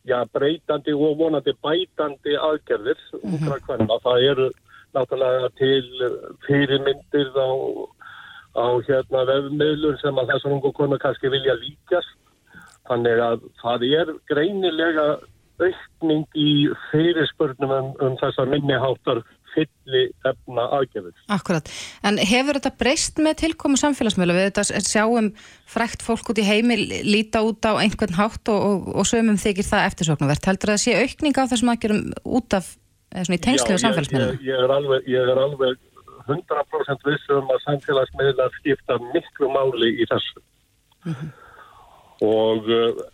[0.06, 4.00] já, breytandi og vonandi bætandi aðgerðir ungra kvenna.
[4.04, 4.48] Það eru
[4.96, 7.50] náttúrulega til eh, fyrirmyndir á,
[8.56, 12.18] á hérna vefmiðlun sem að þessar ungu konu kannski vilja líkast.
[12.90, 15.08] Þannig að það er greinilega
[15.60, 19.24] aukning í fyrirspurnum um, um þessar minniháttar
[19.56, 21.16] fylli efna aðgerðir.
[21.32, 21.70] Akkurat,
[22.06, 25.32] en hefur þetta breyst með tilkomu samfélagsmiðla við þetta sjáum
[25.72, 29.70] frækt fólk út í heimi líta út á einhvern hátt og, og, og sömum þykir
[29.70, 32.04] það eftirsóknarvert heldur það að sé aukning á þessum aðgjörum
[32.40, 32.72] út af,
[33.14, 35.84] eða svona í tengslu Já, og samfélagsmiðla Ég, ég, ég, er alveg, ég er alveg
[36.28, 40.44] 100% vissum að samfélagsmiðlar skipta miklu máli í þessu.
[42.26, 43.06] Og uh,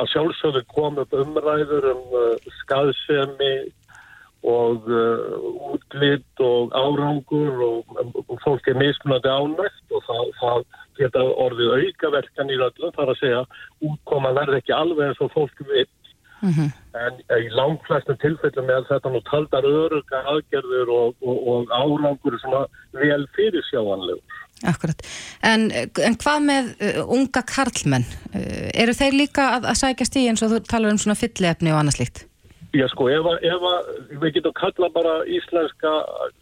[0.00, 3.54] að sjálfsögðu kom upp umræður um uh, skaðsemi
[4.48, 10.64] og uh, útlitt og árangur og, og fólk er mismunandi ánægt og það, það
[10.98, 13.42] geta orðið aukaverkan í öllu þar að segja
[13.86, 15.62] útkoma verði ekki alveg eins og fólk
[16.42, 22.36] vill en í langflestum tilfellum er þetta nú taldar öruga aðgerður og, og, og árangur
[22.42, 24.40] svona vel fyrirsjáanlegur.
[24.62, 25.00] Akkurat,
[25.42, 30.26] en, en hvað með uh, unga karlmenn uh, eru þeir líka að, að sækjast í
[30.30, 32.26] eins og þú talar um svona fyllefni og annað slíkt
[32.72, 33.88] Já sko, ef, að-
[34.22, 35.90] við getum kalla bara íslenska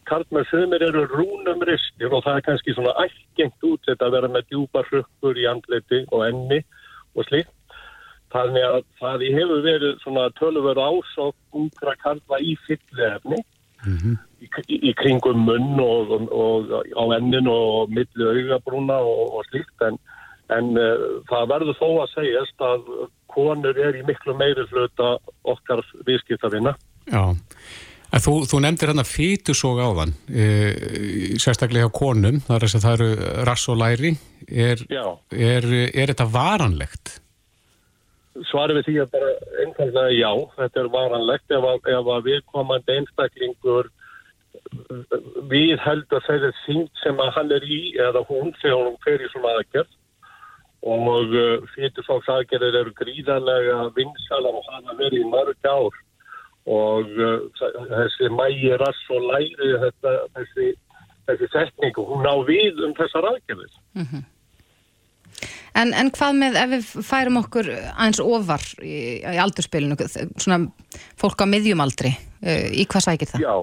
[0.06, 4.30] karlmenn sömur eru rúnum ristir og það er kannski svona ætgengt út þetta að vera
[4.36, 6.60] með djúpa hrukkur í andliti og enni
[7.16, 7.50] og slíkt.
[8.30, 13.40] Þannig að það hefur verið svona töluvöru ásók ungra karla í fyllefni
[13.88, 19.48] í, í, í kringum munn og, og, og á ennin og milli augabrúna og, og
[19.50, 19.98] slíkt en,
[20.54, 22.90] en uh, það verður þó að segjast að
[23.30, 25.14] konur er í miklu meiri hluta
[25.48, 26.74] okkar viðskiptavina.
[27.10, 27.22] Já,
[28.10, 30.46] en þú, þú nefndir hann að fýtusóg áðan, e,
[31.38, 34.12] sérstaklega hjá konum, það er þess að það eru rass og læri,
[34.50, 34.82] er,
[35.30, 37.14] er, er þetta varanlegt?
[38.48, 39.30] Svarið við því að bara
[39.64, 43.90] einfallega já, þetta er varanlegt ef að, ef að viðkomandi einstaklingur
[45.50, 49.28] við heldur þeirri þyngd sem að hann er í eða hún þegar hún fer í
[49.32, 49.96] svona aðgerð
[50.90, 55.98] og uh, fyrirfóks aðgerðir eru gríðarlega vinsalar og hafa verið í mörg ár
[56.70, 57.44] og uh,
[57.92, 60.70] þessi mægi rass og læri þetta, þessi,
[61.28, 63.74] þessi setningu, hún ná við um þessar aðgerðir.
[65.78, 70.62] En, en hvað með ef við færum okkur aðeins ofar í, í aldurspilinu svona
[71.20, 73.44] fólk á miðjumaldri uh, í hvað sækir það?
[73.46, 73.56] Já,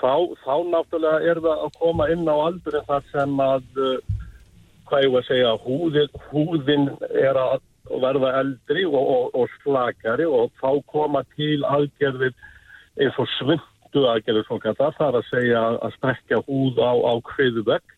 [0.00, 4.24] þá, þá náttúrulega er það að koma inn á aldurinn þar sem að, uh,
[4.88, 7.62] hvað ég var að segja, húðin, húðin er að
[8.00, 12.34] verða eldri og, og, og slakari og þá koma til aðgerðir
[13.00, 17.12] eins og svundu aðgerðir svo kallar, það er að segja að strekja húð á, á
[17.32, 17.96] kviðvegg,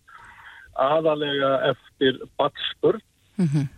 [0.86, 2.18] aðalega eftir
[3.36, 3.72] batspurn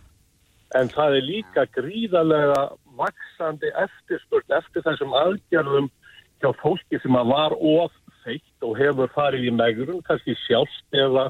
[0.77, 2.59] en það er líka gríðarlega
[2.99, 5.89] vaksandi eftirspurn eftir þessum aðgerðum
[6.43, 11.29] hjá fólki sem að var of feitt og hefur farið í megrun, kannski sjálfst eða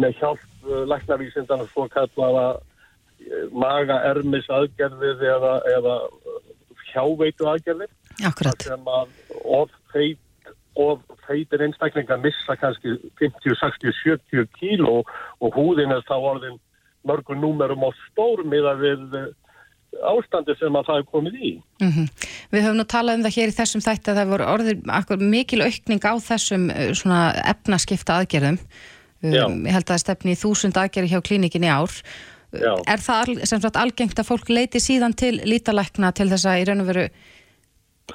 [0.00, 6.40] með hjálp uh, læknavísindana svo kallaða uh, maga-ermis aðgerðið eða, eða uh,
[6.90, 7.96] hjáveitu aðgerðið
[8.28, 10.18] Akkurat, sem að of feit
[10.78, 16.60] of feitir einstaklingar missa kannski 50, 60, 70 kíló og húðin er þá orðin
[17.08, 19.28] mörgum númerum á stórmiða við uh,
[20.12, 21.52] ástandi sem að það er komið í.
[22.52, 25.24] við höfum nú talað um það hér í þessum þætti að það voru orðið akkur,
[25.36, 27.22] mikil aukning á þessum uh, svona
[27.54, 28.60] efnaskipta aðgerðum.
[29.20, 31.92] Um, ég held að það stefni í þúsund aðgerði hjá klínikin í ár.
[32.50, 32.72] Já.
[32.90, 36.64] er það sem sagt algengt að fólk leiti síðan til lítalækna til þess að í
[36.66, 37.04] raun og veru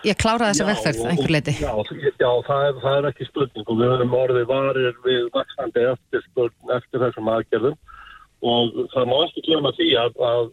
[0.03, 3.79] ég klára þessa að einhver leiti Já, já það, er, það er ekki spurning og
[3.79, 7.77] við höfum orðið varir við vaksandi eftirspurn eftir þessum aðgerðum
[8.45, 10.45] og það má ekki glemma því að, að,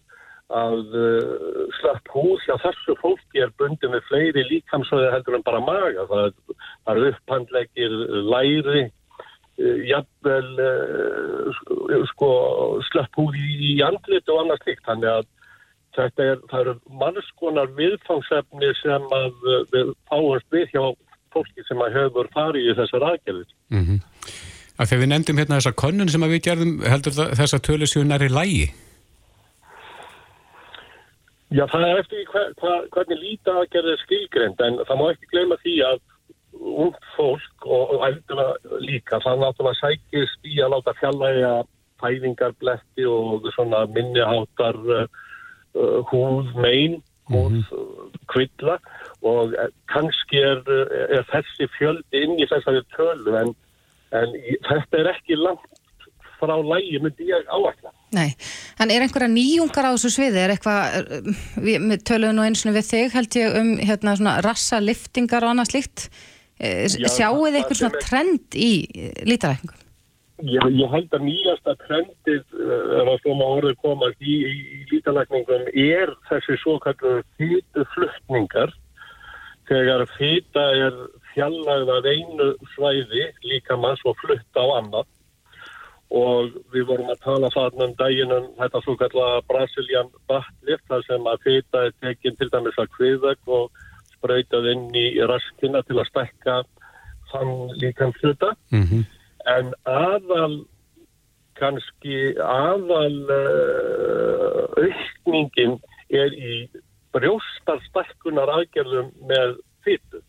[0.63, 5.61] að uh, slapp hús hjá þessu fólki er bundin við fleiri líkamsöði heldur en bara
[5.65, 6.07] maga.
[6.11, 6.57] Það, er-
[6.95, 7.95] eru upphandlegir
[8.33, 14.85] læri, uh, jafnvel uh, sko- slapp húð í, andlit og annað slikt.
[14.89, 15.31] Þannig að
[15.97, 20.85] þetta er, það eru mannskonar viðfangsefni sem að við fáumst við hjá
[21.33, 23.53] fólki sem að hefur farið í þessar aðgerðir.
[23.73, 24.01] Mm -hmm.
[24.83, 28.71] Þegar við nefndum hérna þessa könnun sem við gerðum, heldur þess að tölusjónar er lægi?
[31.53, 35.59] Já, það er eftir hver, hver, hvernig líta aðgerðir skilgrend, en það má ekki gleyma
[35.61, 36.01] því að
[36.53, 38.47] ung fólk og, og eldra
[38.81, 41.53] líka, það náttúrulega sækist í að láta fjallæga
[42.03, 45.03] fæðingarbletti og svona minniháttar uh,
[45.77, 48.23] uh, húð megin, húð mm -hmm.
[48.33, 48.79] kvilla
[49.23, 49.55] og
[49.93, 50.63] kannski er,
[51.17, 53.55] er þessi fjöldi inn í þessari tölu en,
[54.19, 54.35] en
[54.69, 55.69] þetta er ekki langt
[56.43, 57.93] frá lægi myndi ég áækla.
[58.13, 58.33] Nei,
[58.83, 60.43] en er einhverja nýjungar á þessu sviði?
[60.43, 61.13] Er eitthvað,
[61.63, 65.73] við töluðum nú eins og við þig held ég um hérna svona rassaliftingar og annað
[65.73, 66.09] slikt.
[66.63, 68.73] Sjáu þið eitthvað svona trend í
[69.27, 69.79] lítarækningum?
[70.43, 74.81] Ég, ég held að nýjasta trendið eh, ef að slóma orðið komast í, í, í
[74.91, 78.73] lítalækningum er þessi svo kallu fýtu fluttningar
[79.71, 80.97] þegar fýta er
[81.35, 85.09] fjallagðað einu svæði líka mann svo flutta á annan
[86.13, 91.33] og við vorum að tala þarna um daginum þetta svo kalla Brazilian Buttlift þar sem
[91.33, 93.83] að fýta er tekinn til dæmis að kviðvegg og
[94.19, 96.61] sprautað inn í raskina til að stekka
[97.33, 99.11] þann líkan fluta mm -hmm
[99.49, 100.63] en aðal
[101.59, 105.79] kannski aðal uh, aukningin
[106.13, 106.57] er í
[107.13, 110.23] brjóstarstækkunar aðgerðum með fytu.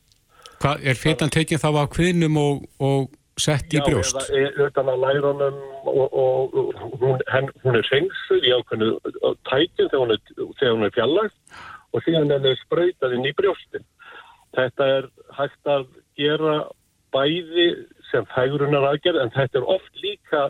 [0.64, 4.16] Hvað er fytan tekinn þá á kvinnum og, og sett í brjóst?
[4.32, 5.58] Já, eða utan á lærunum
[5.92, 10.96] og, og, og hún, henn, hún er sengsur í ákveðinu tækinn þegar hún er, er
[10.96, 11.58] fjallagt
[11.92, 13.84] og síðan henn er spröytað inn í brjóstin.
[14.56, 16.56] Þetta er hægt að gera
[17.12, 17.68] bæði
[18.14, 20.48] sem fægurunar aðgerð en þetta er oft líka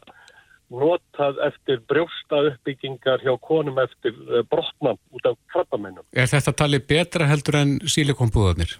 [0.73, 6.05] notað eftir brjósta uppbyggingar hjá konum eftir eh, brotna út af krabbamennum.
[6.13, 8.77] Er þetta talið betra heldur en sílikonbúðanir?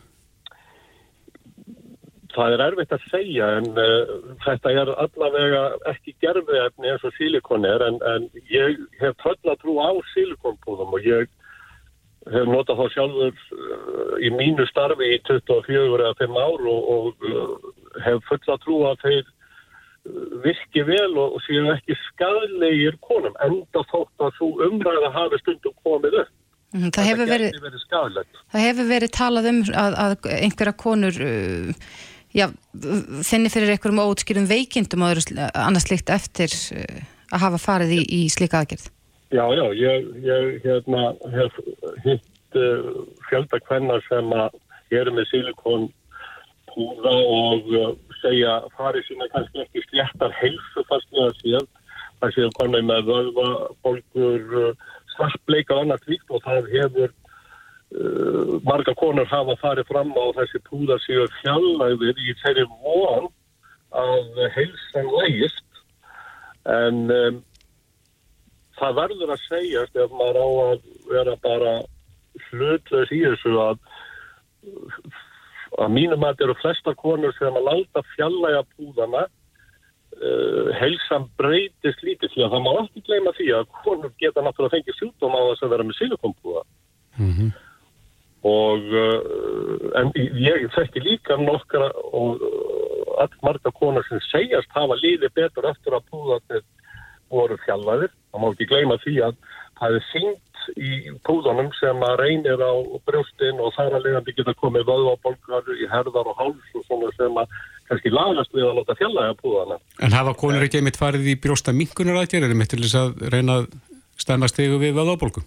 [2.34, 4.14] Það er erfitt að segja en uh,
[4.46, 9.60] þetta er allavega ekki gerfiðefni eins og sílikon er en, en ég hef tröll að
[9.62, 11.30] trú á sílikonbúðum og ég
[12.34, 17.30] hef notað þá sjálfur uh, í mínu starfi í 24 eða 5 ár og, og
[17.30, 17.72] uh,
[18.08, 19.32] hef fulla trú að þeir
[20.44, 25.76] virki vel og, og séu ekki skadlegir konum enda þótt að þú umræða hafi stundum
[25.86, 26.34] komið upp.
[26.74, 27.84] Mm, það, hefur verið, verið
[28.50, 31.92] það hefur verið talað um að, að einhverja konur uh,
[32.36, 32.48] já,
[33.26, 35.22] finni fyrir einhverjum ótskýrum veikindum og
[35.54, 37.02] annars slikt eftir uh,
[37.34, 38.90] að hafa farið í, í slika aðgerð.
[39.34, 41.56] Já, já, ég, ég hérna, hef
[42.06, 44.34] hitt uh, fjölda hvenna sem
[44.94, 47.88] eru með silikonpúða og uh,
[48.22, 51.72] segja farið sína kannski ekki sléttar heilsu fast með að síðan.
[52.22, 53.48] Það séu konar með vöðva,
[53.84, 57.18] bólkur, uh, svartleika og annað svíkt og það hefur
[58.00, 63.30] uh, marga konar hafa farið fram á þessi púða séu fjallæðir í þeirri von
[63.94, 65.84] að heilsan lægist
[66.70, 67.42] en um,
[68.80, 71.74] það verður að segjast ef maður á að vera bara
[72.50, 73.78] hlutlega í þessu að
[75.82, 82.04] að mínum að þetta eru flesta konur sem að láta fjallæga púðana uh, heilsan breytist
[82.06, 85.38] lítið því að það má ekki gleyma því að konur geta náttúrulega að fengja sjúkdóm
[85.38, 86.64] á þess að vera með silikonpúða
[87.18, 87.50] mm -hmm.
[88.44, 89.20] Og uh,
[90.00, 92.42] en ég þekki líka nokkra og
[93.22, 96.66] allt marga konur sem segjast hafa líðið betur eftir að púða þetta
[97.34, 98.12] voru fjallaðir.
[98.32, 99.38] Það má ekki gleyma því að
[99.80, 102.74] það er syngt í púðunum sem að reynir á
[103.08, 107.40] brjóstin og þar að leiðandi geta komið vöðvabolgar í herðar og háls og svona sem
[107.42, 107.58] að
[107.90, 109.80] kannski lagast við að láta fjallaða púðana.
[110.00, 113.26] En hafa konur ekki einmitt farið í brjósta minkunar aðgerð er einmitt til þess að
[113.34, 113.70] reyna að
[114.24, 115.44] stennast þig við vöðvabolgu?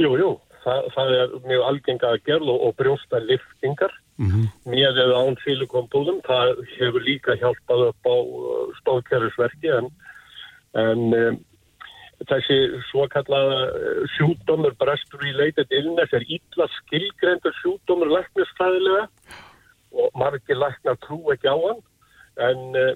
[0.00, 0.30] Jú, jú.
[0.64, 4.46] Það, það er mjög algenga að gerð og, og brjósta liftingar mm -hmm.
[4.72, 6.20] með eða án silikompúðum.
[6.26, 9.88] Það hefur líka hjálpað upp á uh, stóðkerfisverki en
[10.78, 11.38] en um,
[12.28, 12.58] þessi
[12.90, 19.08] svo kallaða uh, sjúkdómur breast related illness er illa skilgrendur sjúkdómur læknisfæðilega
[19.90, 21.80] og margir læknar trú ekki á hann
[22.50, 22.94] en uh,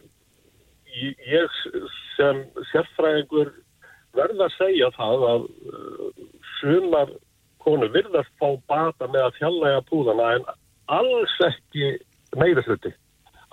[0.94, 1.60] ég
[2.14, 3.50] sem sérfræðingur
[4.14, 5.46] verða að segja það að
[6.60, 7.10] sumar
[7.64, 10.48] konu virðast fá bata með að fjallega púðana en
[10.98, 11.94] alls ekki
[12.36, 12.92] meiri hluti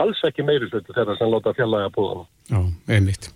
[0.02, 3.32] alls ekki meiri hluti þegar sem láta fjallega púðana Já, einmitt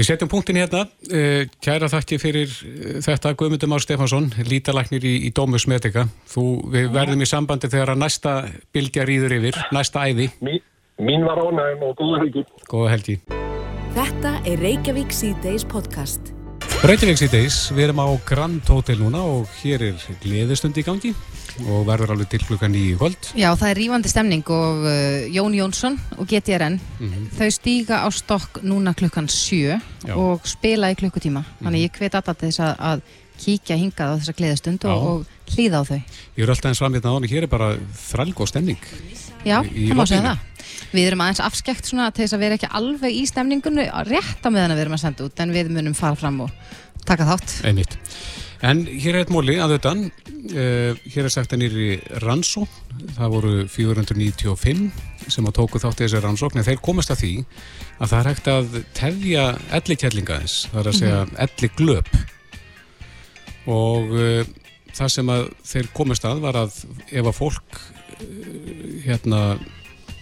[0.00, 5.12] Við setjum punktin hérna, eh, kæra þakki fyrir eh, þetta Guðmundur Már Stefansson, lítalæknir í,
[5.28, 6.06] í Dómus Medica.
[6.30, 8.34] Þú, við verðum í sambandi þegar að næsta
[8.72, 10.30] bylgja rýður yfir, næsta æði.
[10.40, 10.64] Mín,
[11.04, 12.48] mín var ánægum og góða helgi.
[12.72, 13.20] Góða helgi.
[14.00, 16.32] Þetta er Reykjavík C-Days podcast.
[16.80, 21.10] Reykjavík C-Days, við erum á Grand Hotel núna og hér er gleðistund í gangi.
[21.68, 23.26] og verður alveg til klukkan nýju kvöld.
[23.36, 27.26] Já, það er rífandi stemning og uh, Jón Jónsson og GTRN Mhm.
[27.36, 29.76] þau stíga á stokk núna klukkan sjö
[30.06, 30.14] Já.
[30.16, 33.02] og spila í klukkutíma þannig ég hvet alltaf þess að, að
[33.36, 36.00] kíkja hingað á þessa gleðastund og, og hlýða á þau
[36.38, 37.76] Ég er alltaf eins fram hérna á hann, hér er bara
[38.08, 38.78] þrælgóð stemning.
[39.46, 40.46] Já, það má segja það.
[40.90, 44.50] Við erum aðeins afskekt svona til þess að vera ekki alveg í stemningunni rétt á
[44.50, 46.52] meðan við erum að senda út en við munum fara fram og
[47.08, 47.56] taka þátt.
[47.68, 47.96] Einmitt.
[48.60, 50.02] En hér er eitt móli að utan,
[50.52, 51.86] uh, hér er sagt að nýri
[52.20, 54.82] rannsókn, það voru 495
[55.32, 57.32] sem að tóku þátt í þessi rannsókn, en þeir komast að því
[57.96, 59.46] að það er hægt að tefja
[59.78, 62.12] ellikjellinga þess, það er að segja mm elliglöp.
[63.70, 64.52] Og uh,
[64.96, 66.76] það sem að þeir komast að var að
[67.08, 67.80] ef að fólk
[69.04, 69.40] hérna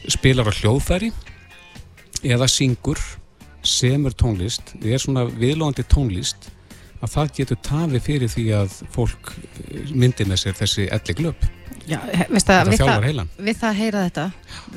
[0.09, 1.11] spilar á hljóðfæri
[2.27, 3.01] eða syngur
[3.67, 6.49] semur tónlist, er svona viðlóðandi tónlist
[7.03, 11.47] að það getur tafi fyrir því að fólk eh, myndi með sér þessi elli glöp.
[11.89, 13.05] Já, veist að við það,
[13.39, 14.25] við það að heyra þetta.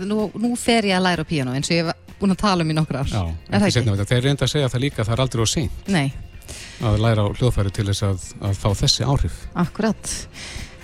[0.08, 2.66] Nú, nú fer ég að læra á píano eins og ég var búin að tala
[2.66, 3.10] um í nokkur ár.
[3.12, 4.04] Já, Er það.
[4.12, 5.50] Þeir reynda að segja það líka að það er aldrei á
[5.92, 6.06] Nei,
[6.82, 9.42] að læra á hljóðfæri til þess að, að fá þessi áhrif.
[9.66, 10.14] akkurat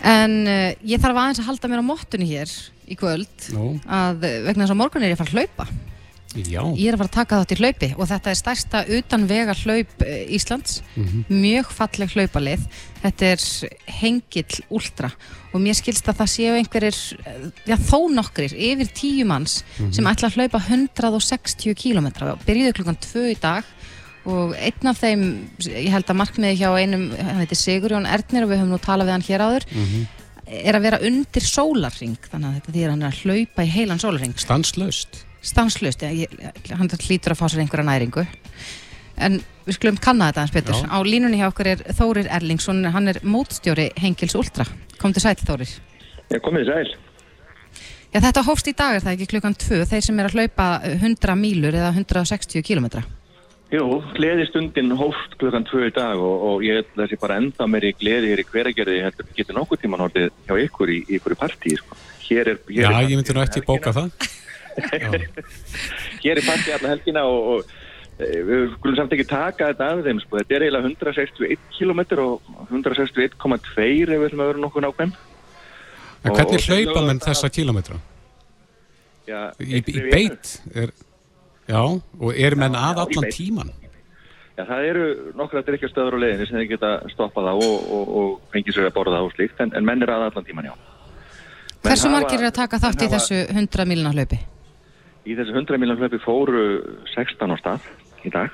[0.05, 2.51] En uh, ég þarf aðeins að halda mér á mottunni hér
[2.87, 5.67] í kvöld Nú, að uh, vegna þess að morgun er ég að fara að hlaupa.
[6.37, 9.53] Já, Ég er að fara að taka þátt í hlaupi og þetta er stærsta utanvega
[9.57, 10.81] hlaup eh, Íslands.
[10.99, 11.23] Mhm.
[11.33, 12.65] mjög falleg hlaupalið.
[13.01, 13.45] Þetta er
[14.03, 15.09] hengill últra
[15.55, 19.93] og mér skilst að það séu einhverjir eh, já þó nokkrir, yfir tíu manns Mhm.
[19.97, 22.11] sem ætla að hlaupa 160 km
[22.45, 23.63] byrjuðu klukkan 2 í dag
[24.28, 25.21] og einn af þeim
[25.63, 29.07] ég held að markmiði hjá einum hann heitir Sigurjón Ernir og við höfum nú talað
[29.07, 30.07] við hann hér áður Mhm.
[30.67, 33.71] er að vera undir sólarring þannig að þetta því að hann er að hlaupa í
[33.71, 35.23] heilan sólarring stanslaust.
[35.41, 38.28] stanslust, ég, ég, hann hlýtur að fá sér einhverja næringu
[39.17, 40.88] en við skulum kanna þetta hans betur Já.
[40.91, 44.65] á línunni hjá okkur er Þórir Erlingsson hann er mótstjóri Hengils Ultra
[44.99, 45.71] kom til sæti Þórir
[46.30, 46.95] Já, komið sæl.
[48.13, 50.67] Já, þetta hófst í dag er það ekki klukkan 2 þeir sem er að hlaupa
[50.84, 53.03] 100 mílur eða 160 kilometra
[53.68, 57.89] Jú, gleðistundin hófst klukkan tvö í dag og, og ég held þessi bara enda mér
[57.89, 61.74] í gleði hér í hveragerði heldur getur nokkuð tíman orðið hjá ykkur í ykkur partí,
[61.76, 61.97] sko.
[62.30, 64.30] Hér er, hér Já, er ég myndi nú ekki bóka það.
[66.24, 70.03] Hér er partí alla helgina og, og e, við skulum samt ekki taka þetta af
[70.05, 70.39] þeim, sko.
[70.39, 75.11] Þetta er eiginlega 161 km og 161,2 ef við ætlum að vera nokkuð nákvæm.
[76.24, 77.99] en hvernig hlaupa menn þessa kílometra?
[79.28, 80.55] Já, Í, í við beit?
[80.72, 80.95] Er,
[81.68, 81.82] já,
[82.20, 83.72] og er menn Já, að allan tíman?
[84.57, 85.05] Já, það eru
[85.38, 88.95] nokkra drikkjastöður á leiðinni sem þeir geta stoppað á og, og, og fengið sér að
[88.97, 90.74] borða og slíkt, en, en menn er að allan tíman, já.
[90.74, 94.39] Menn Hversu hafa- margir er að taka þátt í hafa- þessu 100 míluna hlaupi?
[95.28, 96.63] Í þessu 100 miljón hlaupi fóru
[97.13, 97.86] 16 á stað
[98.26, 98.49] í dag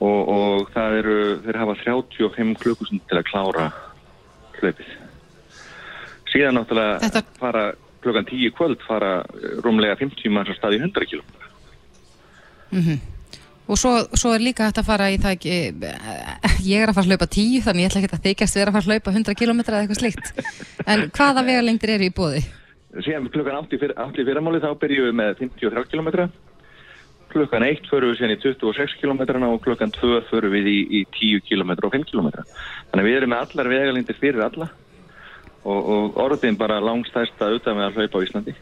[0.00, 3.66] og, og það eru, þeir hafa 35 klukkustund til að klára
[4.60, 4.90] hlaupið.
[6.32, 7.64] Síðan náttúrulega Þetta- fara
[8.00, 9.20] klukkan 10 í kvöld fara
[9.62, 11.22] rúmlega 50 manns á stað í 100
[12.70, 13.00] km.
[13.70, 15.56] Og svo, svo er líka hægt að fara í það ekki,
[16.66, 18.76] ég er að fara að hlaupa 10 þannig ég ætla ekki að þykjast vera að
[18.76, 20.30] fara að hlaupa 100 km eða eitthvað slíkt.
[20.90, 22.40] En hvaða vegalengdir eru í bóði?
[22.98, 26.10] Síðan klukkan 8 í, fyr, 8 í fyrramáli þá byrjum við með 53 km.
[27.30, 31.04] Klukkan 1 förum við síðan í 26 km og klukkan 2 förum við í, í
[31.14, 32.32] 10 km og 5 km.
[32.90, 34.66] Þannig við erum með allar vegalindir fyrir alla
[35.62, 38.56] og, og orðin bara langstæsta auðvitað með að hlaupa á Íslandi.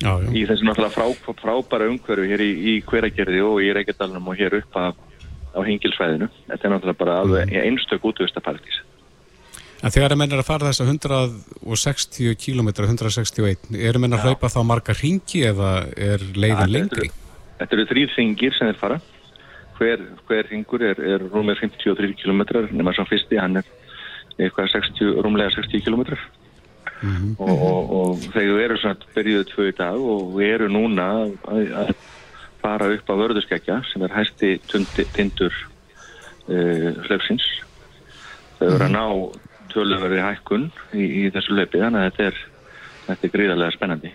[0.00, 0.28] Já, já.
[0.32, 4.56] Í þessu náttúrulega frá, frábæra umhverju hér í, í hveragerði og í Reykjadalunum og hér
[4.62, 5.02] upp af,
[5.52, 6.30] á hengilsvæðinu.
[6.48, 8.80] Þetta er náttúrulega bara alveg einstök útvistapartís.
[9.80, 14.96] En þegar er að fara þessa 160 km, 161, eru menn að hlaupa þá marga
[14.96, 17.08] ringi eða er leiðin Ja, lengri?
[17.60, 18.98] Þetta eru þrýr ringir sem þeir fara.
[19.78, 22.42] Hver, hver ringur er, er rúmlega 53 km,
[22.76, 23.68] nema svo fyrsti, hann er
[24.36, 26.04] eitthvað 60, rúmlega 60 km.
[27.00, 31.06] Og, og, og þegar við erum svona byrjuðu tvö í dag og við erum núna
[31.48, 31.92] að, að
[32.60, 34.56] fara upp á vörðuskekja sem er hæsti
[35.16, 35.54] tindur
[36.50, 37.46] uh, hlaupsins.
[38.58, 39.04] Þau eru að ná
[39.70, 42.42] töluveri hækkun í, í þessu hlaupi, þannig að þetta er,
[43.06, 44.12] þetta er gríðarlega spennandi.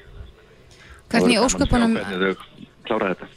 [1.09, 1.97] Hvernig er ósköpunum,
[2.85, 3.31] klára þetta.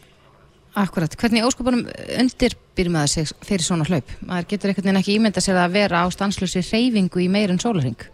[0.78, 1.86] akkurat, hvernig í ósköpunum
[2.20, 4.12] undirbýr maður sig fyrir svona hlaup?
[4.20, 7.62] Maður getur einhvern veginn ekki ímynda sér að vera á stanslösi reyfingu í meir en
[7.62, 8.08] sólarring.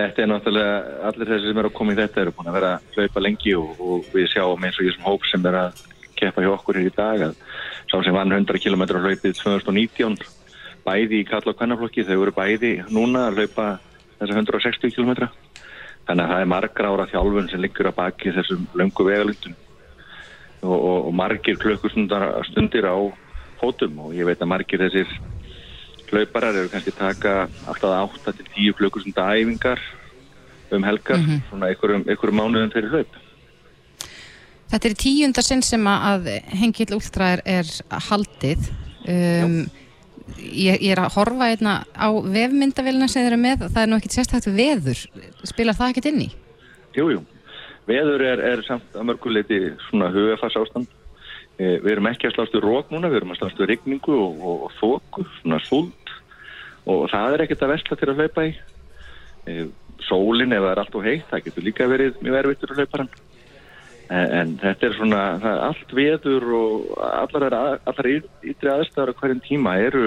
[0.00, 0.76] Þetta er náttúrulega,
[1.10, 3.54] allir þessi sem eru að koma í þetta eru búin að vera að hlaupa lengi
[3.58, 5.82] og, og við sjáum eins og ég sem hóp sem er að
[6.20, 7.34] keppa hjá okkur hér í dag að
[7.90, 10.16] sá sem vann 100 km á hlaupið 2019
[10.86, 13.66] bæði í kall og kannaflokki þau eru bæði núna að hlaupa
[14.20, 15.28] þessa 160 km
[16.08, 19.56] þannig að það er margra ára þjálfun sem liggur að baki þessum löngu vegalundum
[20.62, 22.96] og, og, og margir klukkustundir á
[23.60, 25.12] fótum og ég veit að margir þessir
[26.10, 29.80] hlauparar eru kannski taka alltaf 8 til 10 klukkusunda æfingar
[30.70, 33.18] um helgar, svona einhverjum, einhverjum mánuðum fyrir hlaup.
[34.70, 36.28] Þetta er í tíunda sinn sem að
[36.60, 37.70] hengill últra er, er
[38.06, 38.68] haldið.
[39.10, 39.56] Um,
[40.38, 43.66] ég, ég er að horfa einna á vefmyndavélina sem þeir eru með.
[43.66, 45.02] Það er nú ekkit sérstækt veður.
[45.50, 46.30] Spilar það ekkit inn í?
[46.94, 47.24] Jú, jú.
[47.90, 50.90] Veður er, er samt að mörguleiti svona hugafars ástand.
[51.58, 54.62] E, við erum ekki að slástu rók núna, við erum að slástu rigningu og, og,
[54.68, 55.90] og þóku, svona súld
[56.90, 58.54] og það er ekkert að vesla til að hlaupa í.
[59.46, 59.56] E,
[60.06, 63.02] sólin ef það er allt og heitt, það getur líka verið mjög erfittur að hlaupa
[63.02, 63.12] hann.
[64.10, 69.42] En, en þetta er svona, er allt veður og allar, allar ytri aðstæður á hverjum
[69.44, 70.06] tíma eru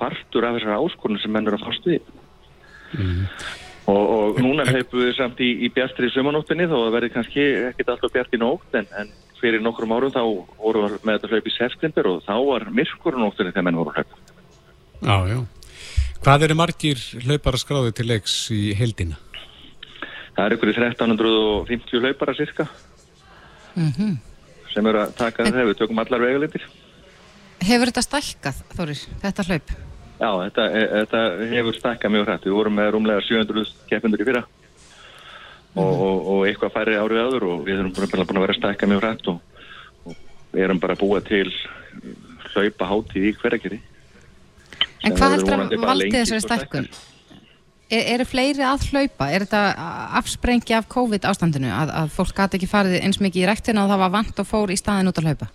[0.00, 2.08] partur af þessar áskorunum sem menn eru að fást við.
[3.92, 7.90] Og, og núna hlaupum við samt í, í bjartri sumanóttinni þó að verði kannski ekkit
[7.94, 10.22] alltaf bjart í nótt en, en fyrir nokkrum árum þá
[10.60, 14.02] vorum við með þetta hlaup í september og þá var myrkurunóttinni þegar menn voru að
[14.02, 14.20] hlaupa.
[15.02, 15.40] Já, já.
[16.22, 19.18] Hvað eru margir hlaupara skráði til leiks í heldina?
[20.32, 22.68] Það er ykkur í 1350 hlaupara cirka
[23.72, 24.20] Mm
[24.72, 26.64] sem eru að taka þetta, við tökum allar veguleitir.
[27.62, 29.72] Hefur þetta stækkað, Þórir, þetta hlaup?
[30.22, 31.22] Já, þetta, e, þetta
[31.52, 32.48] hefur stakkað mjög hrætt.
[32.48, 34.42] Við vorum með rúmlega 700 keppundur í fyrra
[35.72, 38.92] og, og, og eitthvað færri árið áður og við erum bara búin að vera stakkað
[38.92, 39.64] mjög hrætt og,
[40.06, 40.18] og
[40.52, 41.48] við erum bara búið til
[42.52, 43.80] hlaupa hátíð í hverjargeri.
[45.02, 46.86] En hvað heldur að valdi þessari stækkun?
[47.92, 49.28] Er, eru fleiri að hlaupa?
[49.28, 49.88] Er þetta
[50.20, 53.92] afsprengi af COVID ástandinu að, að fólk gæti ekki farið eins mikið í rektina og
[53.92, 55.50] það var vant og fór í staðin út að hlaupa?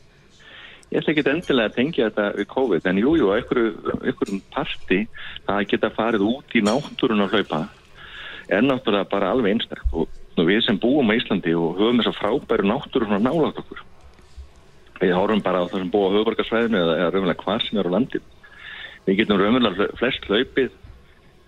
[0.88, 5.02] Ég ætla ekki endilega að tengja þetta við COVID en jújú, jú, einhverjum parti
[5.48, 7.66] það geta farið út í náttúrun að hlaupa
[8.48, 12.20] er náttúrulega bara alveg einstaktt og, við sem búum á Íslandi og höfum þess að
[12.22, 13.84] frábæru náttúrun að nálátt okkur
[15.02, 17.90] við horfum bara á það sem búa á höfuborgarsvæðinu eða, eða raunverulega hvar sem er
[17.90, 18.28] á landin
[19.08, 20.76] við getum raunverulega flest hlaupið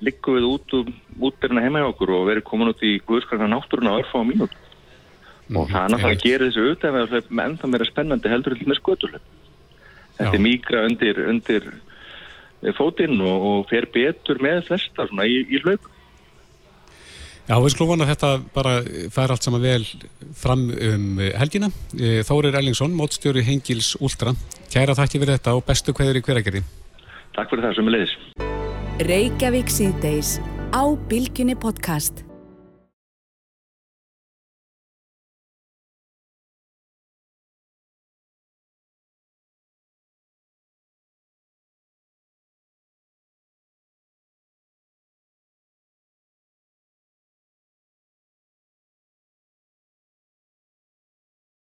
[0.06, 0.94] liggum við út um
[1.28, 4.56] útbyrna heima hjá okkur og verið komin út í guðskarna náttúruna á örfá mínúti
[5.50, 9.30] og það er náttúrulega að gera þessu auðvitað með ennþá meira spennandi heldur með skötuleg
[10.18, 11.70] þetta er mýgra undir, undir
[12.78, 15.96] fótinn og, og fer betur með flesta svona í, í hlaup
[17.50, 18.72] Já, við skulum vona að þetta bara
[19.10, 19.82] fær allt saman vel
[20.38, 21.72] fram um helgina.
[22.28, 24.36] Þórir Ellingsson, mótstjóri Hengils Últra.
[24.70, 26.62] Kæra þakki fyrir þetta og bestu hverður í hveragerði.
[27.40, 28.16] Takk fyrir það sem er leiðis.
[29.08, 30.32] Reykjavík síðdeis
[30.76, 32.29] á Bilginni podcast.